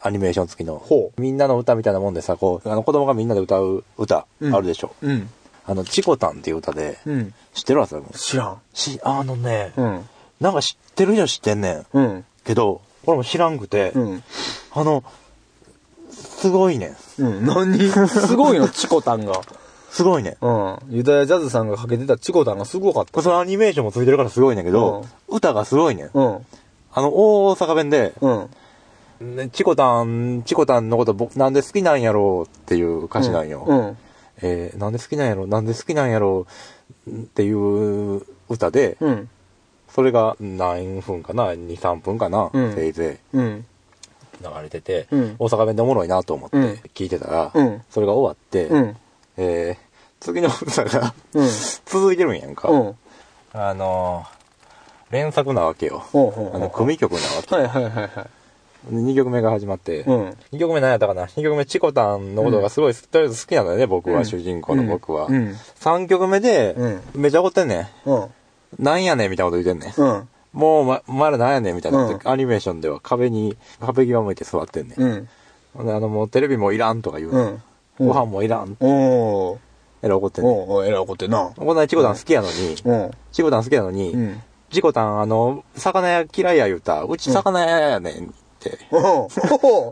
[0.00, 1.10] アニメーション付きのほ。
[1.18, 4.94] みんなの歌みたいなもんでさ、こう、あの子供がみんなで歌う歌うんあるでしょ。
[5.02, 5.28] うん。
[5.66, 7.34] あの、チコタンっていう歌で、うん。
[7.52, 8.12] 知ってる浅田君？
[8.16, 8.60] 知らん。
[8.72, 10.08] し、あのね、うん。
[10.38, 11.86] なんか知ってる人は知ってんねん。
[11.94, 12.24] うん。
[12.44, 14.22] けど、俺も知らんくて、うん。
[14.70, 15.02] あの、
[16.22, 17.22] すごいねん。
[17.22, 17.46] うん。
[17.46, 17.78] 何？
[18.08, 19.40] すごいの、 チコタンが。
[19.90, 20.44] すごいねん。
[20.44, 20.78] うん。
[20.90, 23.22] ユダヤジャズさんがかけてたチコタンがすごかった。
[23.22, 26.10] そのアニメーションもついてるからすごいねんけど、歌がすごいねん。
[26.14, 26.46] うん。
[26.94, 28.48] あの、大阪弁で、うん。
[29.36, 33.64] ねチコタン、チコタンのこと僕なんで好きなんやろうっていう歌詞なんよ。
[33.66, 33.96] うん。
[34.42, 36.46] えーなんで好きなんやろうなんで好きなんやろ
[37.06, 39.28] うっていう歌で、うん。
[39.88, 43.66] それが何分かな ?2、3分かな、うんせいぜうん。
[44.50, 46.64] い流れてて、うん大阪弁でおもろいなと思ってうん
[46.94, 48.96] 聞いてたら、うんそれが終わって、うん。
[49.36, 51.48] えー次の歌がうん。
[51.84, 52.68] 続いてるんやんか。
[52.68, 52.94] うん。
[53.52, 54.42] あのー
[55.12, 56.04] 連作なわけよ。
[56.54, 57.54] あの、組曲なわけ。
[57.54, 58.10] はいはいはいはい。
[58.94, 60.36] 2曲目が始まって、うん。
[60.52, 65.26] 2曲目何やったかな ?2 曲目、チコタンのことがすごい、とりあえず好きなんだよね、僕は、うん主人公の僕は。
[65.26, 65.54] うん。
[65.80, 66.74] 3曲目で、
[67.14, 68.18] めちゃ怒ってんねうん。
[68.20, 68.28] ん。
[68.78, 70.28] なんやねんみたいなこと言ってんねん。
[70.54, 70.60] うん。
[70.60, 75.00] もう、ま、まだなんやねんみたいな、うんアニメーションでは壁に、壁際向いて座ってんねん。
[75.00, 75.86] うん。
[75.86, 77.30] であの、もうテレビもいらんとか言う。
[77.30, 77.62] うん。
[77.98, 78.76] ご飯もいらん。
[78.80, 79.58] おー。
[80.02, 80.52] えらい怒ってんねん。
[80.52, 81.52] おー、えらい怒ってんな。
[81.56, 83.10] こんなにチコタン好きやのに、うん。
[83.30, 84.42] チコタン好きやのに、うん。
[84.70, 87.02] チコタン、あの、魚屋嫌いや言うた。
[87.02, 88.34] うち魚屋やねん。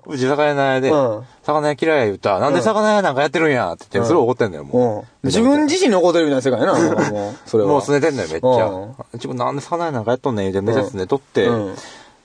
[0.06, 2.38] うち魚屋で、うん魚屋嫌いや言うた。
[2.38, 5.26] なんで魚屋なんかやってるんやって言って、すごい怒ってんのよ、もう。
[5.26, 5.28] うん。
[5.28, 7.34] 自分自身に怒ってるみたいな世界やな、 もう。
[7.46, 7.70] それは。
[7.70, 9.18] もう拗ねてんのよ、めっちうゃ。
[9.18, 11.46] ちょ、なんで魚屋なんかやっとんねん言うて、めっちゃ拗ねとって。
[11.46, 11.74] うん。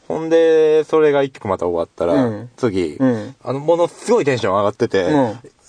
[0.08, 5.06] ほんで、それが一曲また終わったら、うん次、うんあの、ものすごいテンション上がってて、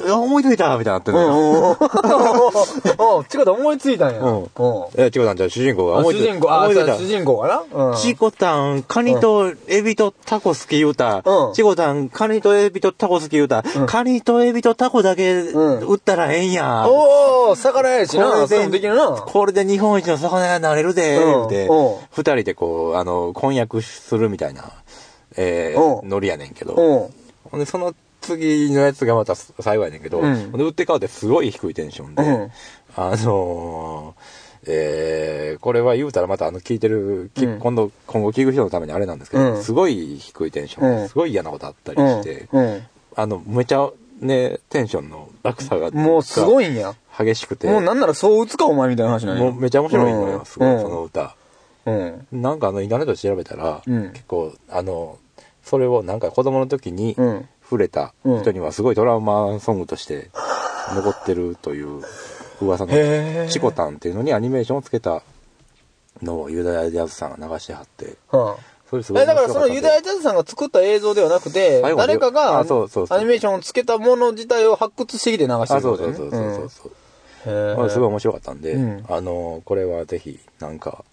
[0.04, 1.72] 思いついたみたいになってんうのよ。
[1.72, 1.76] ん。
[2.98, 4.20] おチコタン思いついたんや。
[4.20, 4.48] うんうん。
[4.96, 6.32] え、チコタンじゃあ主人公があ思いついた。
[6.32, 6.68] 主人公、あ、
[6.98, 7.96] 主人公かなうん。
[7.96, 11.22] チコタン、カニとエビとタコ好き言うた。
[11.24, 13.62] うんチコタン、カニとエビとタコ好き言うた。
[13.86, 16.86] カニとエビとタコだけうん売ったらええんや。
[16.88, 18.26] おー、魚やしな。
[18.26, 19.10] これそできるな。
[19.12, 24.64] これで日本一の魚屋になれるで、うん言うん、二人でこう、あの、婚約するみたいな、
[25.36, 26.74] えー、うんノリやねんけど。
[26.74, 27.14] うん。
[27.50, 27.94] ほんで、その
[28.26, 32.52] 次のやつがまた最後やねんけど、うん打って変わってすごい低いテンションで、うん
[32.96, 42.82] あのー、えー、これは言うたらまたあの聞いてる、きうん今度、今後聞く人のためにあれなんですけど、うんすごい低いテンション、うんすごい嫌なことあったりうんして、うん。
[43.14, 43.88] あの、めちゃ
[44.20, 46.94] ね、テンションの落差が、もうすごいんや。
[47.18, 49.42] 激しくて、もうなんならそう打つかお前みたいな話なんや。
[49.42, 51.34] もうめちゃ面白いのよ、すごい、うんその歌。
[51.86, 52.26] うん。
[52.32, 55.18] なんかあの、インターネットで調べたら、うん結構、あの、
[55.66, 60.30] それをなんか子供の時にうん触れた人にはすごいトラウマソングとして
[60.94, 62.02] 残ってるという
[62.60, 62.92] 噂の
[63.48, 65.22] チコタンっていうのにアニメーションをつけた
[66.22, 68.56] のをユダヤジャズさんが流してはって、は
[68.88, 72.68] それすごいえ、だからそのユダヤヤジャズさんが作った映像ではなくて、誰かがアニ
[73.24, 76.86] メーションをつけたもの自体を発掘してきて流してあ、るそうそうそうそうそうそう。
[76.88, 77.06] うん
[77.46, 77.78] へー。
[77.78, 79.04] まあすごい面白かったんで、うん。
[79.08, 81.04] あの、これはぜひ、なんか、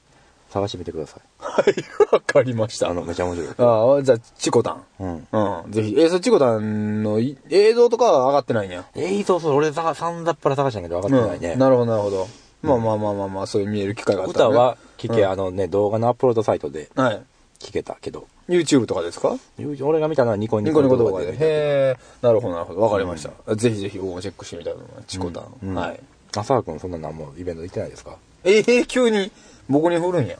[0.49, 1.21] 探してみてください。
[1.43, 2.89] はい、わかりました。
[2.89, 3.49] あの、めちゃ面白い。
[3.57, 4.83] ああ、じゃあ、チコタン。
[4.99, 5.27] うん。
[5.63, 5.71] うん。
[5.71, 8.85] ぜひ、え、それチコタンのい映像とかは上がってないんや？
[8.95, 11.53] えー、そうそう、俺さ、さんだっぱら探したんやけど分かってないね。
[11.53, 12.27] うんなるほど、なるほど。
[12.61, 17.21] まあまあまあまあまあ、そういう見える機会があった歌は聞け、うんあのね、動画のアップロードサイトではい。
[17.59, 19.37] 聞けたけど、YouTube とかですか？
[19.81, 21.31] 俺が見たのはニコニニココニコ動画で。
[21.31, 21.95] へえ。
[22.21, 22.81] なるほど、なるほど。
[22.81, 23.55] わかりました。
[23.55, 25.05] ぜひぜひ僕もチェックしてみたいと思います。
[25.07, 25.45] チコタン。
[25.63, 25.99] うんはい。
[26.35, 28.17] 浅田君そんな何もイベント行ってないですか？
[28.43, 29.31] ええ急に
[29.69, 30.37] 僕に振るんや。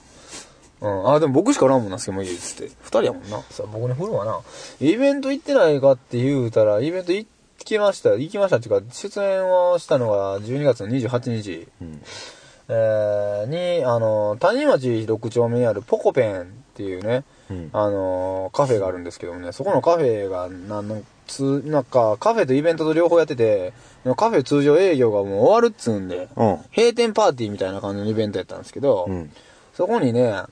[0.84, 1.12] うん。
[1.14, 2.72] あ、でも僕しかおらんもんな、スケモいいっつって。
[2.82, 3.42] 二人やもんな。
[3.50, 4.42] さあ、僕に振るわな。
[4.82, 7.26] イベント行ってないかって言うたら、イベント行
[7.64, 8.12] きました。
[8.16, 11.68] 行きましたっていうか、出演をしたのが12月の28日。
[11.82, 12.02] うん。
[12.70, 23.74] えーに、あの、谷町6丁目にあるポコペンっていうね、うんあの、カフェがあるんですけどもね、そこのカフェが、なんの、つ、なんか、カフェとイベントと両方やってて、
[24.16, 29.32] カフェ通常営業がもう終わるっつうんで、うん閉店パーティーみたいな感じのイベントやったんですけど、うん。
[29.74, 30.44] そこにね、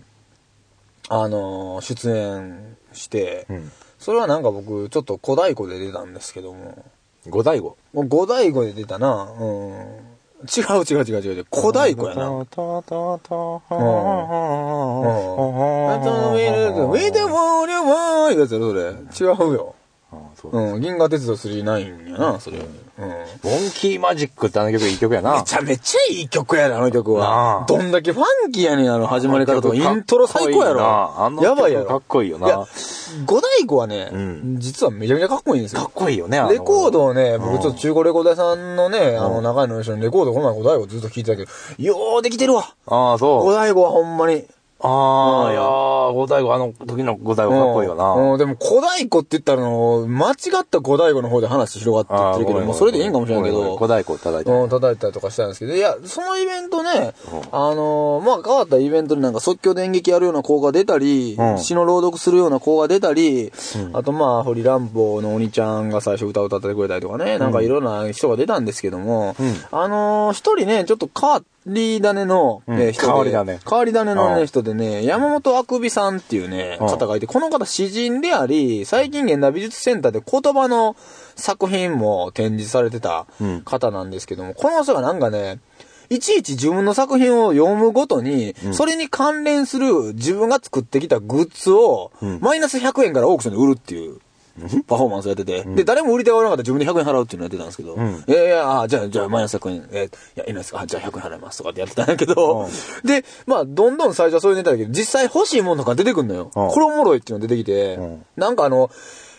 [1.09, 3.71] あの、出演して、うん。
[3.99, 6.83] それはなんか僕、ちょっと小太鼓で出たんですけども、
[7.29, 7.77] 五大悟。
[7.93, 10.11] もう五太鼓で出たな、うん。
[10.43, 12.29] 違う違う違う違う、小太鼓やな。
[12.29, 12.41] うん。
[12.41, 12.55] あと、
[16.31, 18.81] ウィル、ウィル、ウォーリュワーいうやつやろ、それ。
[18.81, 19.75] 違うよ。
[20.49, 20.81] あそううん。
[20.81, 22.57] 銀河鉄道39やな、それ。
[22.57, 22.63] うん。
[23.07, 23.25] モン
[23.73, 25.37] キーマジックってあの曲いい曲やな。
[25.37, 27.65] めちゃめちゃいい曲やな、あの曲なはあ。
[27.65, 29.75] どんだけファンキーやねん、あの始まり方とか。
[29.75, 30.81] イントロ最高やろ。
[30.83, 31.85] あのやばいやろ。
[31.85, 32.47] 曲かっこいいよな。
[32.47, 32.57] いや、
[33.25, 35.81] 五太鼓はね、うん実はめちゃめちゃかっこいいんですよ。
[35.81, 41.51] かっこいいよね、レコードをね、僕うんちょっと中古レコード屋さんのね、あの、中井の一緒にレコードこの前五太鼓ずっと聴いてたけど、
[41.83, 42.73] よーできてるわ。
[42.87, 43.51] ああ、五そう。
[43.51, 44.45] 太鼓はほんまに。
[44.83, 48.13] ああ、うんいやー、五大悟、あの時の五大悟かっこいいよな。
[48.13, 53.75] うん、でも小太鼓って言ったらの、間違った小太鼓の方で話広がってってるけど、もうそれでいいんかもしれんけど。
[53.75, 54.51] 五大悟叩いて。
[54.51, 57.13] うん、叩いたりとかしたんですけど、いや、そのイベントね、
[57.51, 61.57] あのーまあ、変わったイベントでなんか即興で演劇やるような子が出たり、うん。
[61.59, 63.51] 詩の朗読するような子が出たり、
[63.93, 69.35] あとまあ、フリランボのお兄ちゃんが最初歌を歌ってくれたりとかね、なんかいろんな人が出たんですけども、
[69.71, 72.79] あのー一人ね、ちょっと変わり種の、うん。
[72.81, 73.59] えー人で変わり種。
[73.69, 74.47] 変わり種のね、うん。
[74.47, 76.87] 人でね、山本あくびさんっていうね、うん。
[76.87, 80.95] 方がいて、この方詩人であり、最近現代美術センターで言葉の
[81.35, 83.61] 作品も展示されてたうん。
[83.61, 85.59] 方なんですけども、この人がなんかね、
[86.09, 94.19] いちいち自分の作品を読むごとに、それに関連する自分が作ってきたグッズを、マイナス100円からオークションで売るっていう。
[94.87, 98.23] パフォーマンスをやってて、で、誰も売り手がおらなかったら自分で100円払うっていうのをやってたんですけど、ん。
[98.27, 102.69] いやいや、あじゃあ、じゃあ、マイナス100円、えいや、いないですかあじゃあ100円払いますとかってやってたんだけど、
[103.03, 106.51] で、まあ、どんどん最初はそういうネタだけど、実際欲しいものとか出てくんのよ。
[106.55, 106.67] うん。
[106.69, 108.25] これおもろいっていうのが出てきて、ん。
[108.37, 108.89] なんかあの、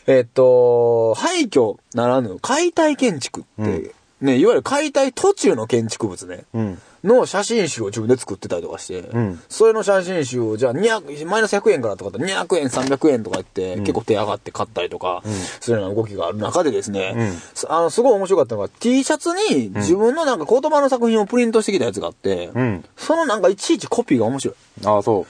[0.07, 3.93] えっと、廃墟ならぬ解体建築って、
[4.25, 6.45] ね、いわゆる解体途中の建築物ね。
[6.55, 6.79] うん。
[7.05, 15.23] の写真集を自分で作ってたりとかして、んそれの写真集をじゃあ200、マイナス100円からとかだったら200円、300円とか言って、結構手上がって買ったりとか、
[15.61, 22.85] そういうような動きがある中でですね、すあの、すごい面白かったのが T シャツに自分のなんか言葉の作品をプリントしてきたやつがあって、うん。
[22.97, 24.57] そのなんかいちいちコピーが面白い。
[24.87, 25.27] ああ、そ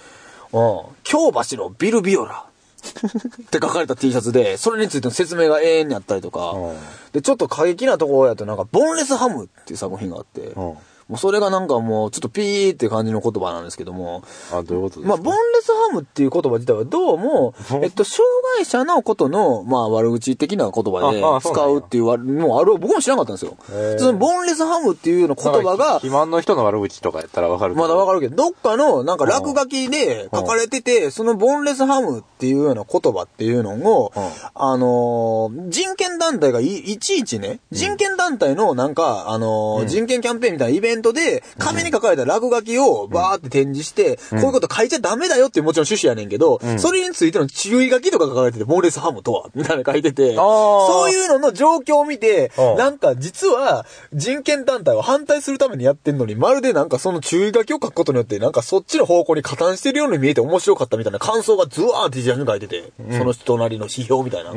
[0.52, 0.58] う。
[0.58, 0.96] うん。
[1.04, 2.44] 京橋のビルビオラ。
[2.82, 6.50] って書かれた T シャツで、それについての説明が永遠にあったりとか。
[6.50, 6.76] うん、
[7.12, 10.76] で、ちょっと過激なところやとなんか、ボンレスハムっていう作品があって、ん
[11.12, 17.52] もうそれがなんかもう、ちょっとピーって感じの言葉なんですけども、あどういうことですまあ、かボンレスハムっていう言葉自体はどうも、
[17.82, 18.24] えっと、障
[18.56, 23.98] 害者のことの、まあ、悪口的な言葉で使うっていうもある、僕も知らなかったんですよ。
[23.98, 34.22] そのボンレスハムっていうような言葉が、肥満の人の悪口とかやったらわかるまだわかるけど、どっかのなんか落書きで書かれてて、そのボンレスハムっていうような言葉っていうのを、うん。
[34.54, 53.84] あのー人権団体がいいちいちね、人権団体のなんか、あのー人権キャンペーンみたいなイベンントで、紙に書かれた落書きをバーって展示して、こういうこと書いちゃダメだよっていうもちろん趣旨やねんけど、それについての注意書きとか書かれてて、モーレスハムとは、みたいなの書いてて、そういうのの状況を見てう、んなんか実は
[54.14, 64.52] 人権団体は反対するためにやってんのに、まるでなんかその注意書きを書くことによって、なんかそっちの方向に加担してるように見えて面白かったみたいな感想がズワーって T シャツに書いてて、その人なりの指標みたいな、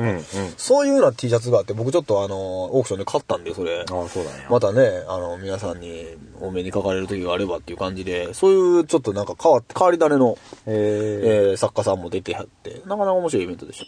[0.57, 3.79] そういうような T シャツがあって、僕ちょっとあの、オークションで買ったんで、それ。
[3.79, 4.45] ああ、そうだね。
[4.49, 6.05] またね、あの、皆さんに
[6.41, 13.85] お目にかかれる時があればっていう感じで、そういうちょっとなんか変わ変わり種の、ええー作家さんも出てはって、なかなか面白いイベントでした。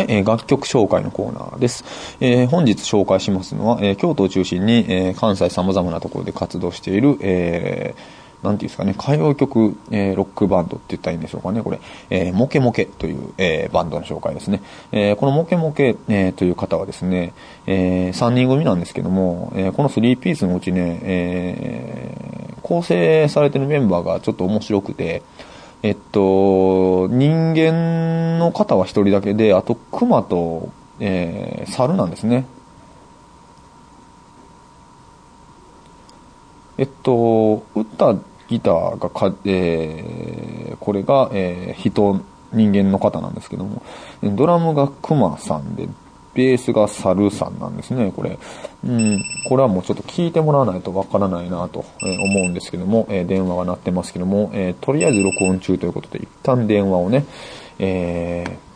[0.00, 1.84] はい、えー楽曲紹介のコーナーです。
[2.20, 11.80] えー本日紹介しますのは、えー京都を中心に、えー関西様々なところで活動している、えーなんていうんですかね、歌謡曲、えーロックバンドって言ったらいいんでしょうかね、これ。
[12.10, 14.62] えーモケモケという、えーバンドの紹介ですね。
[14.92, 17.32] えーこのモケモケ、えーという方はですね、
[17.66, 25.22] え3人組なんですけども、えーこの3ピースのうちね、えー構成されてるメンバーがちょっと面白くて、
[25.82, 30.68] えっと、人間の方は一人だけで、あと、熊と、
[31.00, 32.46] えー猿なんですね。
[36.78, 38.14] えっと、歌、
[38.48, 42.20] ギターがか、えーこれが、えー人、
[42.52, 43.82] 人間の方なんですけども、
[44.22, 45.88] ドラムが熊さんで、
[46.34, 48.38] ベースが猿さんなんですね、これ。
[48.84, 57.24] うん、これはもうちょっと聞いてもらわないとわからないなと思うんですけども、えー電話が鳴ってますけども、えーとりあえず録音中ということで、一旦電話をね、
[57.78, 58.68] えー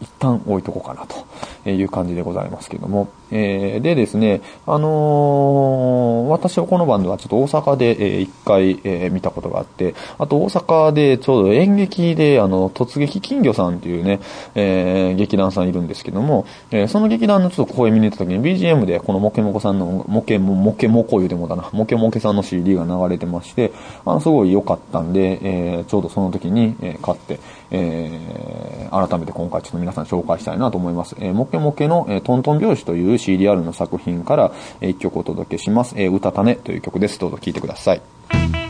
[0.00, 1.23] 一旦置いとこうかなと
[1.72, 3.08] いう感じでございますけども。
[3.30, 14.20] えーでですね、あのー私はこのバンドはちょっと大阪で、えー一回、えー見たことがあって、あと大阪でちょうど演劇で、あの、突撃金魚さんっていうね、
[14.54, 23.72] えー劇団さんいるんですけども、えーその劇団のちょっと公演見に行った時に BGM でこのモケモコさんの、モケモ、モケモコ言うてもうたな、モケモケさんの CD が流れてまして、
[24.04, 27.40] あの、すごい良かったんで、えーちょうどその時に、えー買って、
[27.74, 28.64] えー
[28.94, 31.16] 改めて今回ちょっと皆さん紹介したいなと思います。
[31.18, 35.94] えーモケモケの、えートントン拍子という CDR の作品から、えー一曲お届けします。
[35.98, 37.18] えー歌種という曲です。
[37.18, 38.63] どうぞ聴いてください。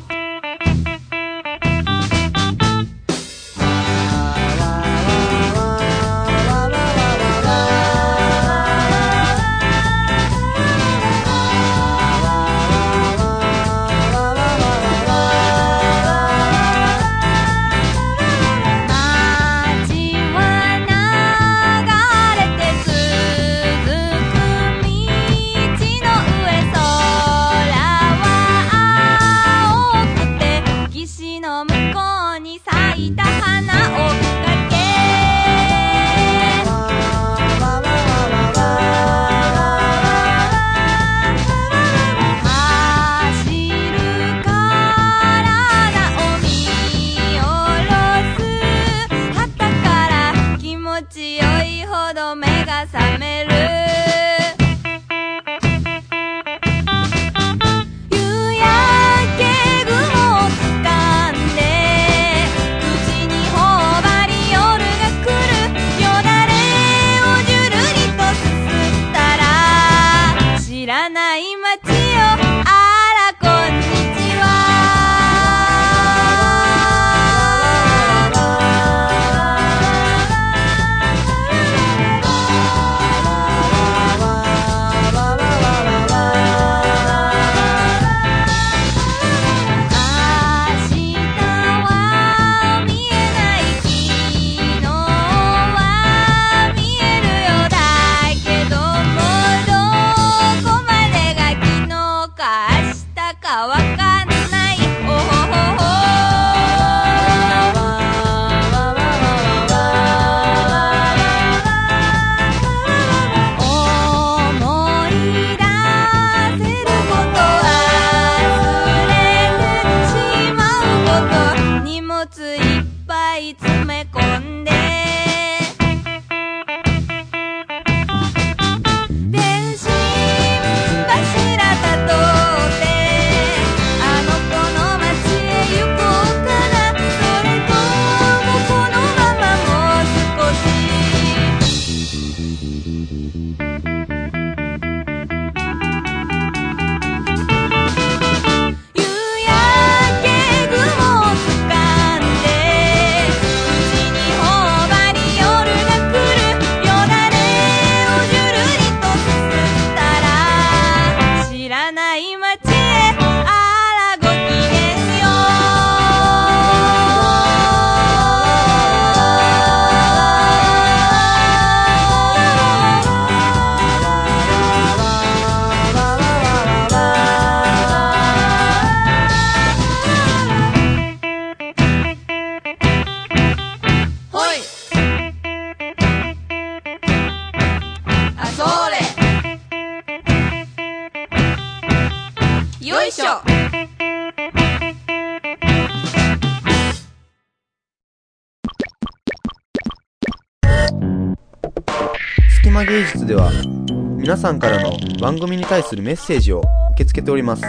[204.45, 206.69] さんからの番組に対するメッセージを受
[206.99, 207.63] け付けております。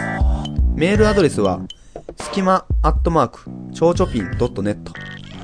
[0.74, 1.62] メールアドレスは
[2.20, 4.76] すきまアットマークちょうちょぴん .net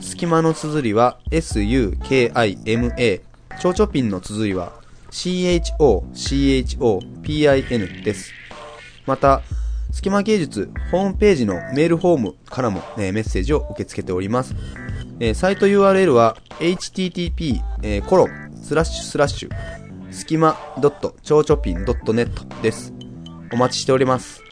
[0.02, 3.22] すきまの綴りは sukima
[3.58, 4.72] ちょうちょぴんの綴りは
[5.10, 5.72] CHOCHOPIN
[8.02, 8.30] です。
[9.06, 9.40] また、
[9.90, 14.54] スキマ芸術ホームページのメールフォームからも、ね、メッセージを受け付けております。
[15.18, 18.28] えーサイト URL は http:// コロ
[18.62, 19.81] スラッシュスラッシュ
[20.12, 22.92] スキマ .chochopin.net です。
[23.52, 24.42] お待ちしております。